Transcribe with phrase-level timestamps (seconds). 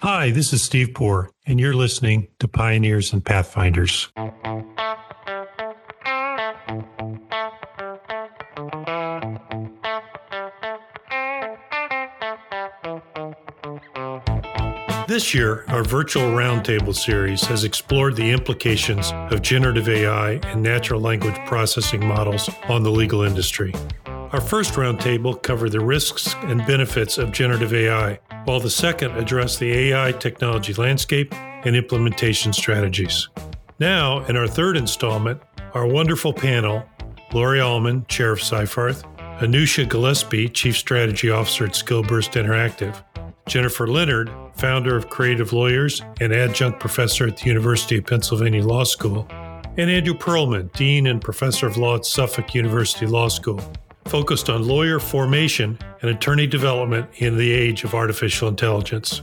[0.00, 4.12] Hi, this is Steve Poor, and you're listening to Pioneers and Pathfinders.
[15.08, 21.00] This year, our virtual roundtable series has explored the implications of generative AI and natural
[21.00, 23.72] language processing models on the legal industry.
[24.04, 29.60] Our first roundtable covered the risks and benefits of generative AI, while the second addressed
[29.60, 33.28] the AI technology landscape and implementation strategies.
[33.78, 35.42] Now, in our third installment,
[35.74, 36.84] our wonderful panel
[37.32, 39.02] Lorie Almon, Chair of Seyfarth,
[39.40, 43.04] Anusia Gillespie, Chief Strategy Officer at SkillBurst Interactive,
[43.46, 48.84] Jennifer Leonard, founder of Creative Lawyers and adjunct professor at the University of Pennsylvania Law
[48.84, 49.26] School,
[49.76, 53.60] and Andrew Perlman, Dean and Professor of Law at Suffolk University Law School,
[54.08, 59.22] focused on lawyer formation and attorney development in the age of artificial intelligence.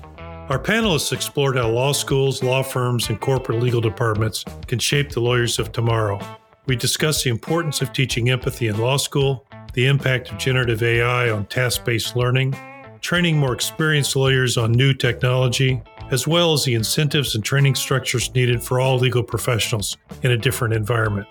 [0.49, 5.21] Our panelists explored how law schools, law firms, and corporate legal departments can shape the
[5.21, 6.19] lawyers of tomorrow.
[6.65, 11.29] We discussed the importance of teaching empathy in law school, the impact of generative AI
[11.29, 12.55] on task based learning,
[12.99, 15.81] training more experienced lawyers on new technology,
[16.11, 20.37] as well as the incentives and training structures needed for all legal professionals in a
[20.37, 21.27] different environment.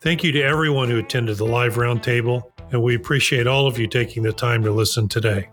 [0.00, 3.86] Thank you to everyone who attended the live roundtable, and we appreciate all of you
[3.86, 5.48] taking the time to listen today.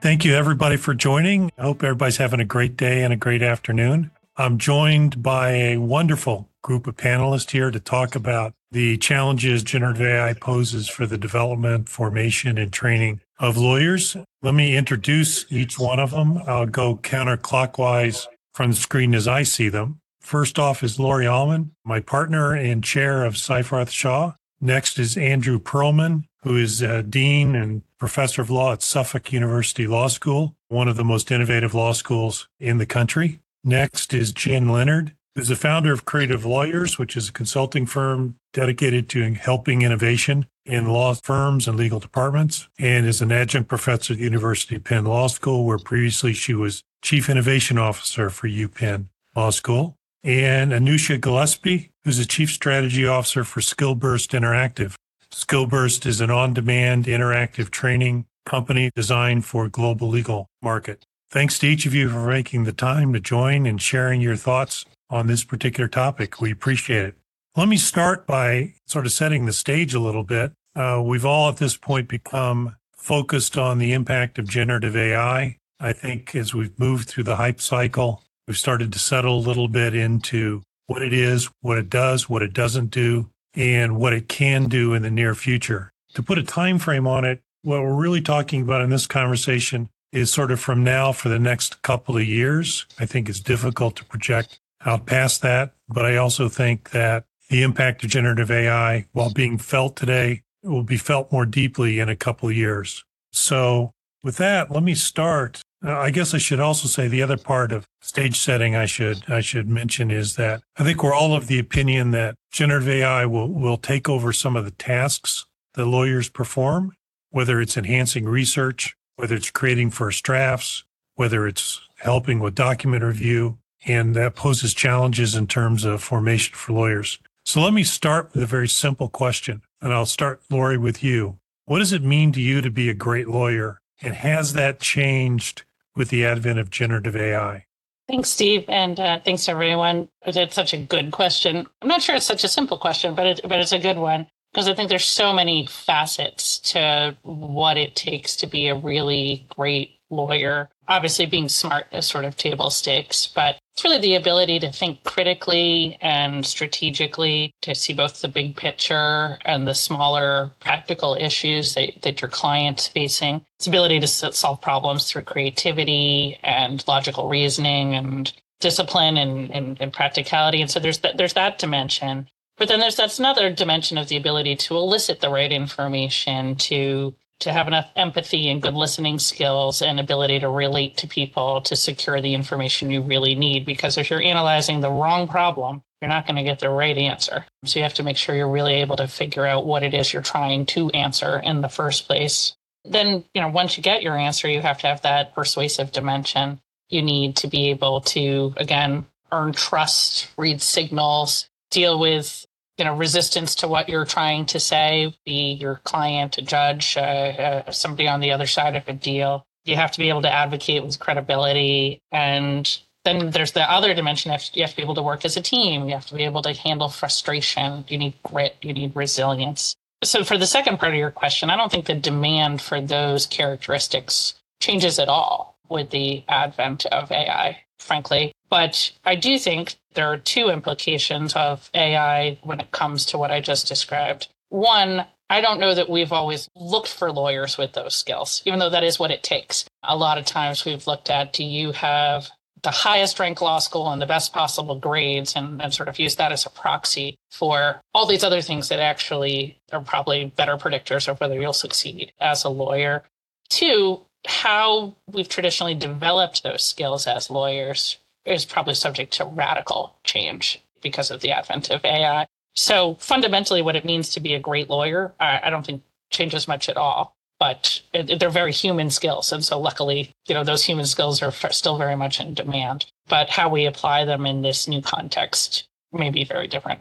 [0.00, 1.50] Thank you, everybody, for joining.
[1.58, 4.10] I hope everybody's having a great day and a great afternoon.
[4.36, 10.02] I'm joined by a wonderful group of panelists here to talk about the challenges generative
[10.02, 14.16] AI poses for the development, formation, and training of lawyers.
[14.42, 16.38] Let me introduce each one of them.
[16.46, 20.00] I'll go counterclockwise from the screen as I see them.
[20.20, 24.32] First off is Lorie Almon, my partner and chair of Seyfarth Shaw.
[24.60, 29.86] Next is Andrew Perlman, who is a dean and professor of law at Suffolk University
[29.86, 33.40] Law School, one of the most innovative law schools in the country.
[33.62, 38.36] Next is Jen Leonard, who's the founder of Creative Lawyers, which is a consulting firm
[38.52, 44.14] dedicated to helping innovation in law firms and legal departments, and is an adjunct professor
[44.14, 48.48] at the University of Penn Law School, where previously she was chief innovation officer for
[48.48, 49.95] UPenn Law School.
[50.26, 54.96] And Anusia Gillespie, who's the chief strategy officer for SkillBurst Interactive.
[55.30, 61.04] SkillBurst is an on demand interactive training company designed for global legal market.
[61.30, 64.84] Thanks to each of you for making the time to join and sharing your thoughts
[65.10, 66.40] on this particular topic.
[66.40, 67.14] We appreciate it.
[67.56, 70.50] Let me start by sort of setting the stage a little bit.
[70.74, 75.58] Uh, we've all at this point become focused on the impact of generative AI.
[75.78, 79.68] I think as we've moved through the hype cycle, we've started to settle a little
[79.68, 84.28] bit into what it is, what it does, what it doesn't do, and what it
[84.28, 85.90] can do in the near future.
[86.14, 89.88] To put a time frame on it, what we're really talking about in this conversation
[90.12, 92.86] is sort of from now for the next couple of years.
[92.98, 95.72] I think it's difficult to project out past that.
[95.88, 100.82] But I also think that the impact of generative AI, while being felt today, will
[100.82, 103.04] be felt more deeply in a couple of years.
[103.32, 103.92] So,
[104.22, 105.60] with that, let me start.
[105.86, 109.22] Uh, I guess I should also say the other part of stage setting I should
[109.30, 113.24] I should mention is that I think we're all of the opinion that generative AI
[113.24, 116.96] will will take over some of the tasks that lawyers perform,
[117.30, 120.82] whether it's enhancing research, whether it's creating first drafts,
[121.14, 126.72] whether it's helping with document review, and that poses challenges in terms of formation for
[126.72, 127.20] lawyers.
[127.44, 131.38] So let me start with a very simple question, and I'll start, Lorie, with you.
[131.66, 133.80] What does it mean to you to be a great lawyer?
[134.02, 135.64] And has that changed
[135.96, 137.64] with the advent of generative AI?
[138.08, 140.08] Thanks, Steve, and uh, thanks everyone.
[140.24, 141.66] It's such a good question.
[141.82, 144.28] I'm not sure it's such a simple question, but it, but it's a good one
[144.52, 149.46] because I think there's so many facets to what it takes to be a really
[149.48, 150.70] great lawyer.
[150.88, 155.04] Obviously, being smart is sort of table stakes, but it's really the ability to think
[155.04, 162.00] critically and strategically to see both the big picture and the smaller practical issues that,
[162.02, 163.44] that your client's facing.
[163.58, 169.92] It's ability to solve problems through creativity and logical reasoning and discipline and, and, and
[169.92, 170.62] practicality.
[170.62, 172.28] And so there's that, there's that dimension.
[172.56, 177.14] But then there's that's another dimension of the ability to elicit the right information, to
[177.40, 181.76] to have enough empathy and good listening skills and ability to relate to people to
[181.76, 183.66] secure the information you really need.
[183.66, 187.44] Because if you're analyzing the wrong problem, you're not going to get the right answer.
[187.64, 190.12] So you have to make sure you're really able to figure out what it is
[190.12, 192.54] you're trying to answer in the first place.
[192.84, 196.60] Then, you know, once you get your answer, you have to have that persuasive dimension.
[196.88, 202.46] You need to be able to, again, earn trust, read signals, deal with
[202.78, 207.00] you know resistance to what you're trying to say be your client a judge uh,
[207.00, 210.32] uh, somebody on the other side of a deal You have to be able to
[210.32, 212.00] advocate with credibility.
[212.12, 214.30] And then there's the other dimension.
[214.54, 215.88] You have to be able to work as a team.
[215.88, 217.84] You have to be able to handle frustration.
[217.88, 218.56] You need grit.
[218.62, 219.76] You need resilience.
[220.04, 223.26] So, for the second part of your question, I don't think the demand for those
[223.26, 228.32] characteristics changes at all with the advent of AI, frankly.
[228.50, 233.32] But I do think there are two implications of AI when it comes to what
[233.32, 234.28] I just described.
[234.50, 238.70] One, I don't know that we've always looked for lawyers with those skills, even though
[238.70, 239.64] that is what it takes.
[239.82, 242.30] A lot of times we've looked at do you have
[242.62, 246.16] the highest ranked law school and the best possible grades and, and sort of use
[246.16, 251.08] that as a proxy for all these other things that actually are probably better predictors
[251.08, 253.04] of whether you'll succeed as a lawyer.
[253.48, 260.62] Two, how we've traditionally developed those skills as lawyers is probably subject to radical change
[260.82, 262.26] because of the advent of AI.
[262.54, 266.68] So fundamentally, what it means to be a great lawyer, I, don't think changes much
[266.68, 267.14] at all.
[267.38, 271.76] But they're very human skills, and so luckily, you know, those human skills are still
[271.76, 272.86] very much in demand.
[273.08, 276.80] But how we apply them in this new context may be very different.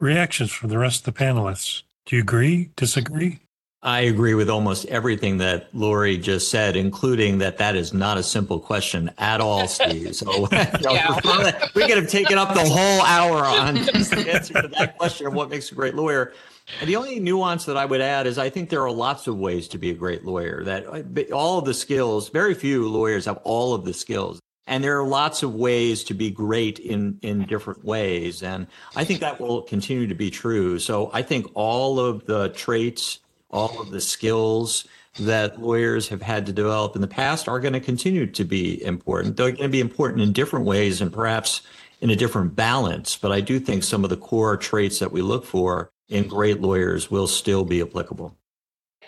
[0.00, 1.82] Reactions from the rest of the panelists.
[2.06, 2.70] Do you agree?
[2.76, 3.40] Disagree?
[3.82, 8.22] I agree with almost everything that Lorie just said, including that that is not a
[8.22, 10.14] simple question at all, Steve.
[10.14, 11.68] So you know, yeah.
[11.74, 15.26] we could have taken up the whole hour on just the answer to that question
[15.26, 16.34] of what makes a great lawyer.
[16.78, 19.38] And the only nuance that I would add is I think there are lots of
[19.38, 20.62] ways to be a great lawyer.
[20.62, 24.40] That uh, all of the skills, very few lawyers have all of the skills.
[24.66, 28.42] And there are lots of ways to be great in, in different ways.
[28.42, 30.78] And I think that will continue to be true.
[30.78, 33.20] So I think all of the traits
[33.50, 34.86] all of the skills
[35.18, 38.82] that lawyers have had to develop in the past are going to continue to be
[38.84, 39.36] important.
[39.36, 41.62] They're going to be important in different ways and perhaps
[42.00, 43.16] in a different balance.
[43.16, 46.60] But I do think some of the core traits that we look for in great
[46.60, 48.36] lawyers will still be applicable.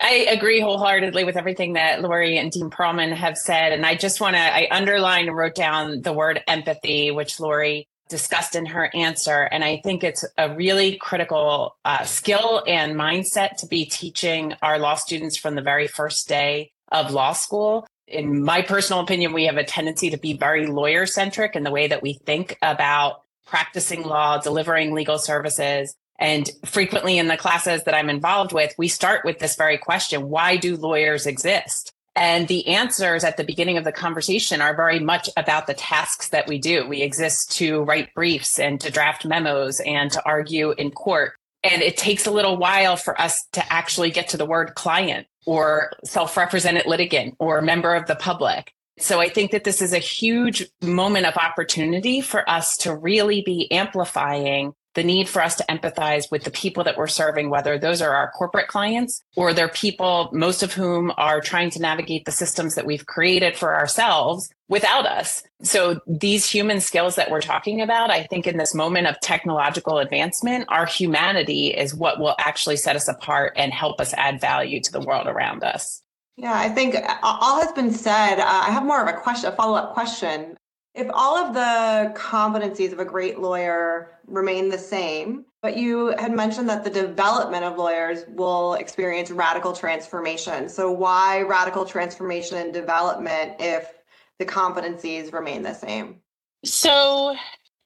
[0.01, 3.71] I agree wholeheartedly with everything that Lorie and Dean Perlman have said.
[3.73, 7.87] And I just want to, I underlined and wrote down the word empathy, which Lorie
[8.13, 9.49] discussed in her answer.
[9.51, 14.77] And I think it's a really critical uh, skill and mindset to be teaching our
[14.77, 17.87] law students from the very first day of law school.
[18.07, 21.71] In my personal opinion, we have a tendency to be very lawyer centric in the
[21.71, 25.95] way that we think about practicing law, delivering legal services.
[26.19, 30.29] And frequently in the classes that I'm involved with, we start with this very question
[30.29, 31.92] why do lawyers exist?
[32.15, 36.29] And the answers at the beginning of the conversation are very much about the tasks
[36.29, 36.87] that we do.
[36.87, 41.33] We exist to write briefs and to draft memos and to argue in court.
[41.63, 45.27] And it takes a little while for us to actually get to the word client
[45.45, 48.71] or self represented litigant or member of the public.
[48.99, 53.41] So I think that this is a huge moment of opportunity for us to really
[53.41, 57.77] be amplifying the need for us to empathize with the people that we're serving, whether
[57.77, 62.25] those are our corporate clients or they're people, most of whom are trying to navigate
[62.25, 65.43] the systems that we've created for ourselves without us.
[65.61, 69.99] So these human skills that we're talking about, I think in this moment of technological
[69.99, 74.79] advancement, our humanity is what will actually set us apart and help us add value
[74.81, 76.01] to the world around us.
[76.37, 78.39] Yeah, I think all has been said.
[78.39, 80.57] Uh, I have more of a question, a follow up question.
[80.95, 86.31] If all of the competencies of a great lawyer remain the same, but you had
[86.31, 90.69] mentioned that the development of lawyers will experience radical transformation.
[90.69, 93.91] So, why radical transformation and development if
[94.37, 96.17] the competencies remain the same?
[96.63, 97.35] So,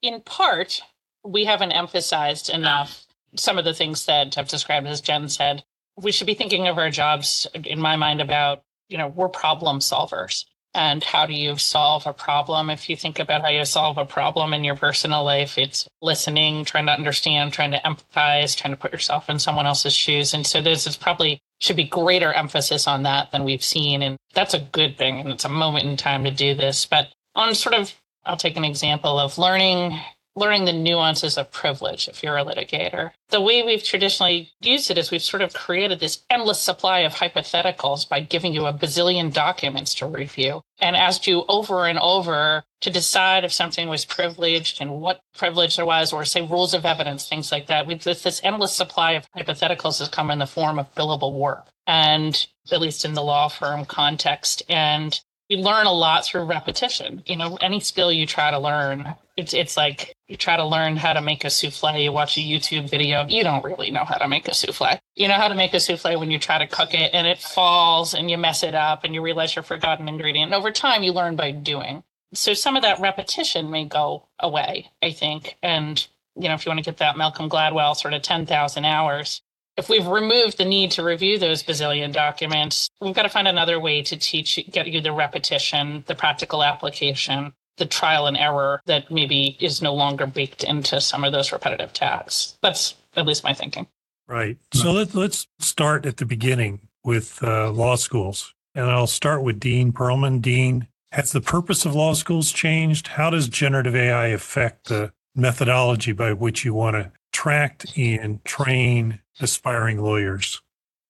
[0.01, 0.81] in part,
[1.23, 3.05] we haven't emphasized enough
[3.37, 5.63] some of the things that I've described, as Jen said.
[5.95, 9.79] We should be thinking of our jobs, in my mind, about, you know, we're problem
[9.79, 10.43] solvers
[10.77, 12.69] and how do you solve a problem?
[12.69, 16.63] If you think about how you solve a problem in your personal life it's listening
[16.63, 20.33] trying to understand trying to empathize trying to put yourself in someone else's shoes.
[20.33, 24.03] And so this is probably should be greater emphasis on that than we've seen.
[24.03, 26.85] And that's a good thing and it's a moment in time to do this.
[26.85, 27.93] But on sort of
[28.25, 29.99] i'll take an example of learning
[30.37, 33.11] learning the nuances of privilege if you're a litigator.
[33.29, 37.15] The way we've traditionally used it is we've sort of created this endless supply of
[37.15, 42.63] hypotheticals by giving you a bazillion documents to review and asked you over and over
[42.81, 46.85] to decide if something was privileged and what privilege there was, or say rules of
[46.85, 47.87] evidence, things like that.
[47.87, 51.67] We've, this endless supply of hypotheticals has come in the form of billable work.
[51.87, 54.61] And at least in the law firm context.
[54.69, 57.23] And we learn a lot through repetition.
[57.25, 60.97] You know, any skill you try to learn, it's it's like you try to learn
[60.97, 64.17] how to make a souffle, you watch a YouTube video, you don't really know how
[64.17, 64.99] to make a souffle.
[65.15, 67.39] You know how to make a souffle when you try to cook it and it
[67.39, 70.51] falls and you mess it up and you realize you forgot an ingredient.
[70.51, 72.03] And over time you learn by doing.
[72.33, 75.55] So some of that repetition may go away, I think.
[75.63, 79.41] And you know, if you want to get that Malcolm Gladwell sort of 10,000 hours,
[79.77, 83.79] if we've removed the need to review those bazillion documents, we've got to find another
[83.79, 89.11] way to teach, get you the repetition, the practical application, the trial and error that
[89.11, 92.57] maybe is no longer baked into some of those repetitive tasks.
[92.63, 93.87] That's at least my thinking.
[94.27, 94.57] Right.
[94.73, 98.53] So let, let's start at the beginning with uh, law schools.
[98.73, 100.41] And I'll start with Dean Perlman.
[100.41, 103.07] Dean, has the purpose of law schools changed?
[103.07, 109.19] How does generative AI affect the methodology by which you want to attract and train
[109.39, 110.61] aspiring lawyers?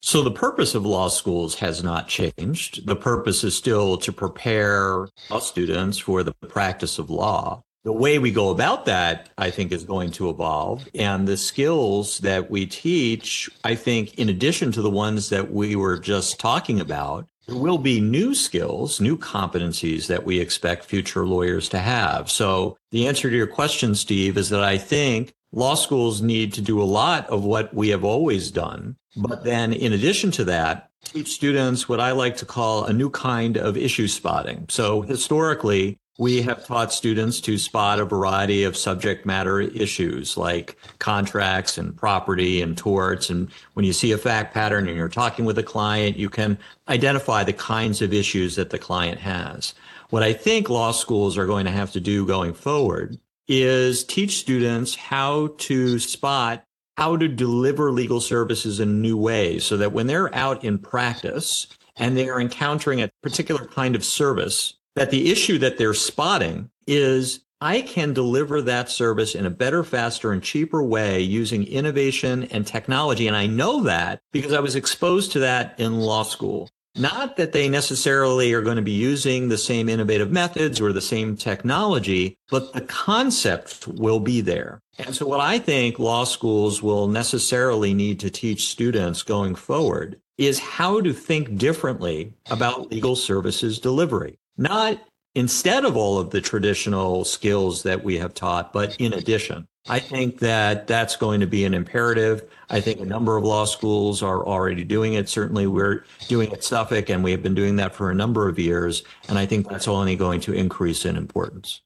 [0.01, 2.85] So, the purpose of law schools has not changed.
[2.85, 7.63] The purpose is still to prepare law students for the practice of law.
[7.83, 10.87] The way we go about that, I think, is going to evolve.
[10.93, 15.75] And the skills that we teach, I think, in addition to the ones that we
[15.75, 21.25] were just talking about, there will be new skills, new competencies that we expect future
[21.25, 22.29] lawyers to have.
[22.29, 26.61] So, the answer to your question, Steve, is that I think law schools need to
[26.61, 28.95] do a lot of what we have always done.
[29.15, 33.09] But then, in addition to that, teach students what I like to call a new
[33.09, 34.65] kind of issue spotting.
[34.69, 40.77] So, historically, we have taught students to spot a variety of subject matter issues like
[40.99, 43.29] contracts and property and torts.
[43.29, 46.57] And when you see a fact pattern and you're talking with a client, you can
[46.87, 49.75] identify the kinds of issues that the client has.
[50.09, 54.37] What I think law schools are going to have to do going forward is teach
[54.37, 56.63] students how to spot
[56.97, 61.67] how to deliver legal services in new ways so that when they're out in practice
[61.95, 66.69] and they are encountering a particular kind of service, that the issue that they're spotting
[66.87, 72.43] is I can deliver that service in a better, faster, and cheaper way using innovation
[72.45, 73.27] and technology.
[73.27, 76.69] And I know that because I was exposed to that in law school.
[76.97, 81.01] Not that they necessarily are going to be using the same innovative methods or the
[81.01, 84.81] same technology, but the concept will be there.
[84.97, 90.19] And so what I think law schools will necessarily need to teach students going forward
[90.37, 94.39] is how to think differently about legal services delivery.
[94.57, 94.99] Not
[95.37, 99.67] instead of all of the traditional skills that we have taught, but in addition.
[99.87, 102.43] I think that that's going to be an imperative.
[102.71, 105.29] I think a number of law schools are already doing it.
[105.29, 108.57] Certainly, we're doing it Suffolk, and we have been doing that for a number of
[108.57, 109.03] years.
[109.29, 111.81] And I think that's only going to increase in importance.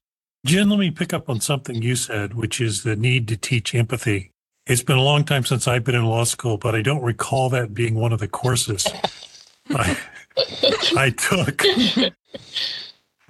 [0.46, 3.74] Jen, let me pick up on something you said, which is the need to teach
[3.74, 4.32] empathy.
[4.66, 7.50] It's been a long time since I've been in law school, but I don't recall
[7.50, 8.86] that being one of the courses
[9.70, 9.96] I,
[10.96, 11.62] I took.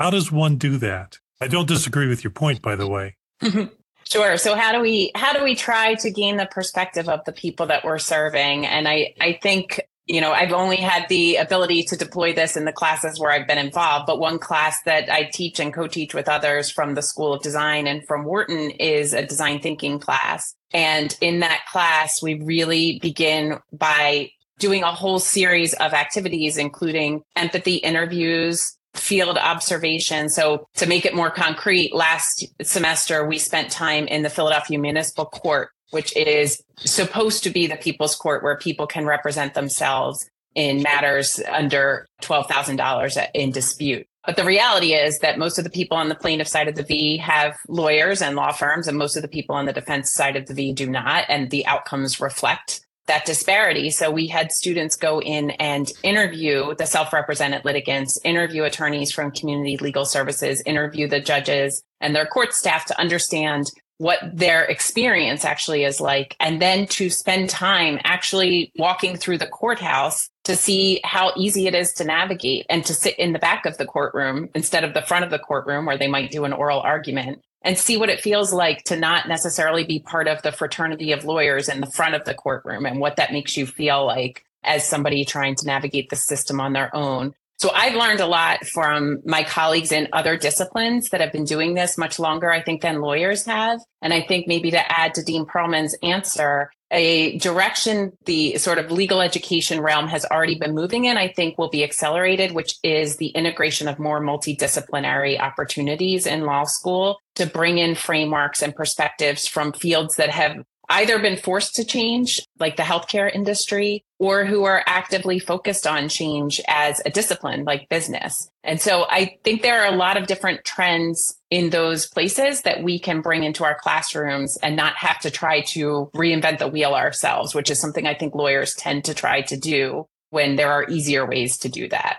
[0.02, 1.20] How does one do that?
[1.40, 3.16] I don't disagree with your point, by the way.
[4.04, 4.36] Sure.
[4.36, 7.66] So how do we how do we try to gain the perspective of the people
[7.66, 8.66] that we're serving?
[8.66, 12.64] And I I think you know I've only had the ability to deploy this in
[12.64, 16.28] the classes where I've been involved, but one class that I teach and co-teach with
[16.28, 20.52] others from the School of Design and from Wharton is a design thinking class.
[20.74, 27.22] And in that class, we really begin by doing a whole series of activities, including
[27.36, 30.28] empathy interviews, field observation.
[30.28, 35.26] So to make it more concrete, last semester we spent time in the Philadelphia Municipal
[35.26, 40.82] Court, which is supposed to be the people's court where people can represent themselves in
[40.82, 44.06] matters under $12,000 in dispute.
[44.24, 46.84] But the reality is that most of the people on the plaintiff side of the
[46.84, 50.36] V have lawyers and law firms, and most of the people on the defense side
[50.36, 51.24] of the V do not.
[51.28, 53.90] And the outcomes reflect that disparity.
[53.90, 59.76] So we had students go in and interview the self-represented litigants, interview attorneys from community
[59.76, 65.84] legal services, interview the judges and their court staff to understand what their experience actually
[65.84, 71.32] is like, and then to spend time actually walking through the courthouse to see how
[71.36, 74.84] easy it is to navigate and to sit in the back of the courtroom instead
[74.84, 77.96] of the front of the courtroom where they might do an oral argument and see
[77.96, 81.80] what it feels like to not necessarily be part of the fraternity of lawyers in
[81.80, 85.54] the front of the courtroom and what that makes you feel like as somebody trying
[85.54, 87.34] to navigate the system on their own.
[87.58, 91.74] So I've learned a lot from my colleagues in other disciplines that have been doing
[91.74, 93.80] this much longer, I think, than lawyers have.
[94.00, 98.92] And I think maybe to add to Dean Perlman's answer, a direction the sort of
[98.92, 103.16] legal education realm has already been moving in, I think will be accelerated, which is
[103.16, 109.46] the integration of more multidisciplinary opportunities in law school to bring in frameworks and perspectives
[109.46, 110.56] from fields that have
[110.92, 116.08] either been forced to change, like the healthcare industry, or who are actively focused on
[116.08, 118.48] change as a discipline, like business.
[118.62, 122.82] And so I think there are a lot of different trends in those places that
[122.82, 126.94] we can bring into our classrooms and not have to try to reinvent the wheel
[126.94, 130.88] ourselves, which is something I think lawyers tend to try to do when there are
[130.88, 132.18] easier ways to do that.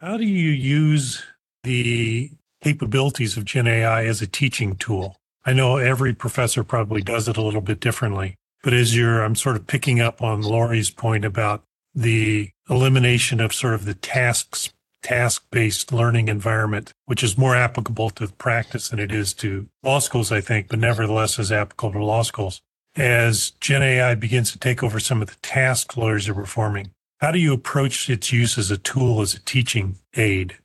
[0.00, 1.24] How do you use
[1.64, 2.30] the
[2.62, 5.16] capabilities of Gen AI as a teaching tool?
[5.48, 9.34] I know every professor probably does it a little bit differently, But as you're, I'm
[9.34, 11.62] sort of picking up on Lorie's point about
[11.94, 18.28] the elimination of sort of the tasks task-based learning environment, which is more applicable to
[18.28, 22.24] practice than it is to law schools, I think, but nevertheless is applicable to law
[22.24, 22.60] schools.
[22.94, 26.90] As Gen AI begins to take over some of the tasks lawyers are performing,
[27.20, 30.58] how do you approach its use as a tool, as a teaching aid?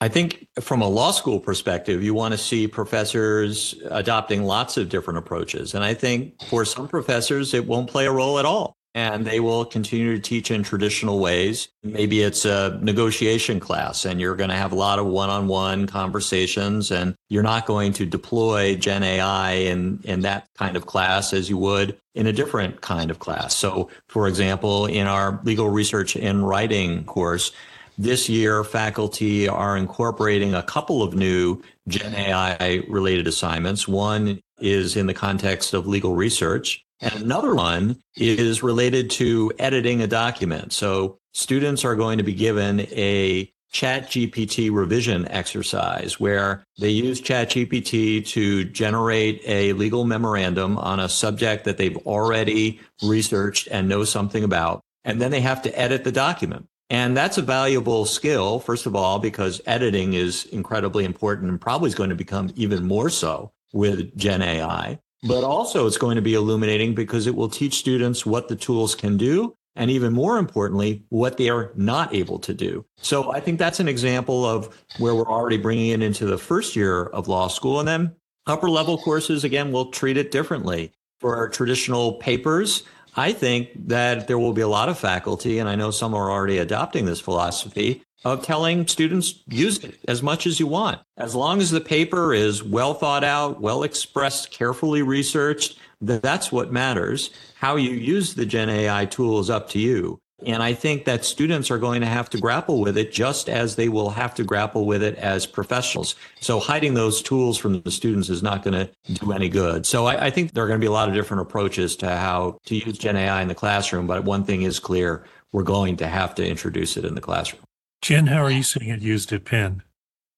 [0.00, 4.88] I think from a law school perspective, you want to see professors adopting lots of
[4.88, 5.74] different approaches.
[5.74, 8.76] And I think for some professors, it won't play a role at all.
[8.92, 11.68] And they will continue to teach in traditional ways.
[11.84, 15.46] Maybe it's a negotiation class and you're going to have a lot of one on
[15.46, 20.86] one conversations and you're not going to deploy Gen AI in, in that kind of
[20.86, 23.54] class as you would in a different kind of class.
[23.54, 27.52] So, for example, in our legal research and writing course,
[28.00, 33.86] this year, faculty are incorporating a couple of new Gen AI related assignments.
[33.86, 40.00] One is in the context of legal research, and another one is related to editing
[40.00, 40.72] a document.
[40.72, 48.26] So students are going to be given a ChatGPT revision exercise where they use ChatGPT
[48.28, 54.42] to generate a legal memorandum on a subject that they've already researched and know something
[54.42, 54.80] about.
[55.04, 56.66] And then they have to edit the document.
[56.90, 61.88] And that's a valuable skill, first of all, because editing is incredibly important and probably
[61.88, 64.98] is going to become even more so with Gen AI.
[65.22, 68.94] But also it's going to be illuminating because it will teach students what the tools
[68.94, 69.54] can do.
[69.76, 72.84] And even more importantly, what they are not able to do.
[73.00, 76.74] So I think that's an example of where we're already bringing it into the first
[76.74, 77.78] year of law school.
[77.78, 78.16] And then
[78.46, 80.92] upper level courses, again, will treat it differently.
[81.20, 82.82] For our traditional papers,
[83.16, 86.30] I think that there will be a lot of faculty, and I know some are
[86.30, 91.00] already adopting this philosophy of telling students use it as much as you want.
[91.16, 96.72] As long as the paper is well thought out, well expressed, carefully researched, that's what
[96.72, 97.30] matters.
[97.56, 100.20] How you use the Gen AI tool is up to you.
[100.46, 103.76] And I think that students are going to have to grapple with it just as
[103.76, 106.14] they will have to grapple with it as professionals.
[106.40, 109.86] So hiding those tools from the students is not going to do any good.
[109.86, 112.08] So I, I think there are going to be a lot of different approaches to
[112.08, 114.06] how to use Gen AI in the classroom.
[114.06, 117.62] But one thing is clear, we're going to have to introduce it in the classroom.
[118.02, 119.82] Jen, how are you seeing it used at Penn?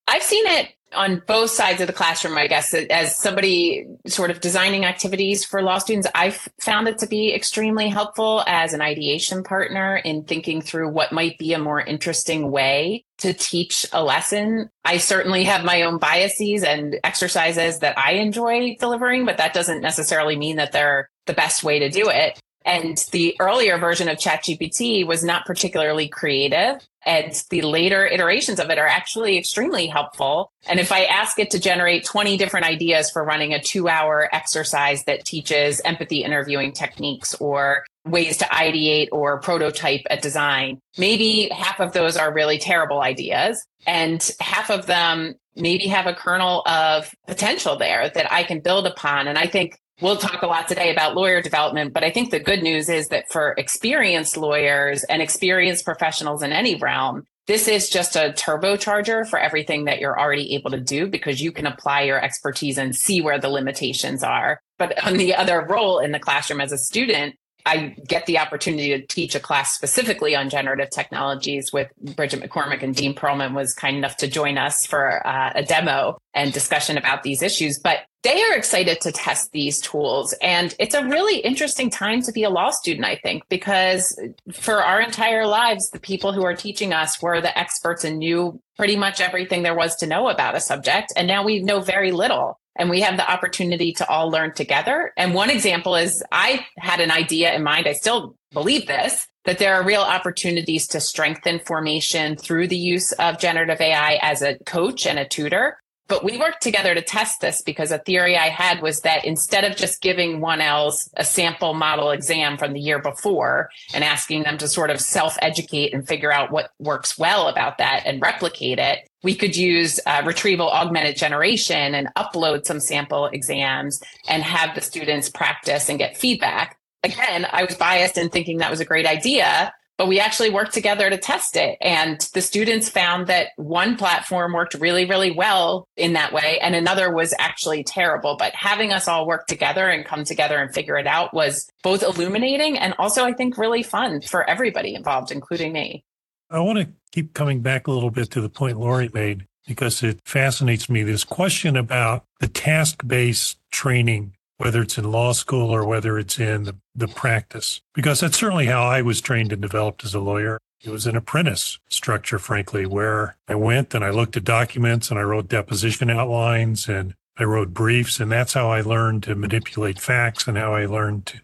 [0.08, 4.40] I've seen it on both sides of the classroom, I guess, as somebody sort of
[4.40, 9.42] designing activities for law students, I've found it to be extremely helpful as an ideation
[9.42, 14.68] partner in thinking through what might be a more interesting way to teach a lesson.
[14.84, 19.80] I certainly have my own biases and exercises that I enjoy delivering, but that doesn't
[19.80, 22.40] necessarily mean that they're the best way to do it.
[22.64, 26.86] And the earlier version of ChatGPT was not particularly creative.
[27.04, 30.52] And the later iterations of it are actually extremely helpful.
[30.68, 34.28] And if I ask it to generate 20 different ideas for running a two hour
[34.32, 41.48] exercise that teaches empathy interviewing techniques or ways to ideate or prototype a design, maybe
[41.50, 43.64] half of those are really terrible ideas.
[43.84, 48.86] And half of them maybe have a kernel of potential there that I can build
[48.86, 49.28] upon.
[49.28, 52.40] And I think We'll talk a lot today about lawyer development, but I think the
[52.40, 57.88] good news is that for experienced lawyers and experienced professionals in any realm, this is
[57.88, 62.02] just a turbocharger for everything that you're already able to do because you can apply
[62.02, 64.60] your expertise and see where the limitations are.
[64.76, 68.90] But on the other role in the classroom as a student, I get the opportunity
[68.90, 73.74] to teach a class specifically on generative technologies with Bridget McCormack and Dean Perlman was
[73.74, 77.78] kind enough to join us for uh, a demo and discussion about these issues.
[77.78, 80.32] But they are excited to test these tools.
[80.42, 84.18] And it's a really interesting time to be a law student, I think, because
[84.52, 88.60] for our entire lives, the people who are teaching us were the experts and knew
[88.76, 91.12] pretty much everything there was to know about a subject.
[91.16, 95.12] And now we know very little and we have the opportunity to all learn together.
[95.16, 97.86] And one example is I had an idea in mind.
[97.86, 103.10] I still believe this that there are real opportunities to strengthen formation through the use
[103.12, 105.78] of generative AI as a coach and a tutor.
[106.08, 109.64] But we worked together to test this because a theory I had was that instead
[109.64, 114.58] of just giving 1Ls a sample model exam from the year before and asking them
[114.58, 118.78] to sort of self educate and figure out what works well about that and replicate
[118.78, 124.74] it, we could use uh, retrieval augmented generation and upload some sample exams and have
[124.74, 126.78] the students practice and get feedback.
[127.04, 130.74] Again, I was biased in thinking that was a great idea, but we actually worked
[130.74, 131.76] together to test it.
[131.80, 136.74] And the students found that one platform worked really, really well in that way, and
[136.74, 138.36] another was actually terrible.
[138.36, 142.02] But having us all work together and come together and figure it out was both
[142.02, 146.04] illuminating and also, I think, really fun for everybody involved, including me.
[146.50, 150.02] I want to keep coming back a little bit to the point Lorie made because
[150.02, 151.02] it fascinates me.
[151.02, 156.38] This question about the task based training whether it's in law school or whether it's
[156.38, 160.20] in the, the practice, because that's certainly how I was trained and developed as a
[160.20, 160.58] lawyer.
[160.82, 165.18] It was an apprentice structure, frankly, where I went and I looked at documents and
[165.18, 168.18] I wrote deposition outlines and I wrote briefs.
[168.18, 171.40] And that's how I learned to manipulate facts and how I learned to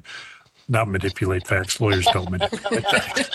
[0.69, 1.81] not manipulate facts.
[1.81, 3.31] Lawyers don't manipulate facts.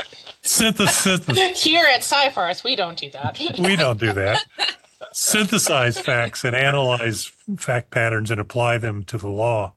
[0.42, 1.62] Synthesis.
[1.62, 3.38] Here at Seyfarth, we don't do that.
[3.58, 4.44] we don't do that.
[5.12, 9.74] Synthesize facts and analyze fact patterns and apply them to the law.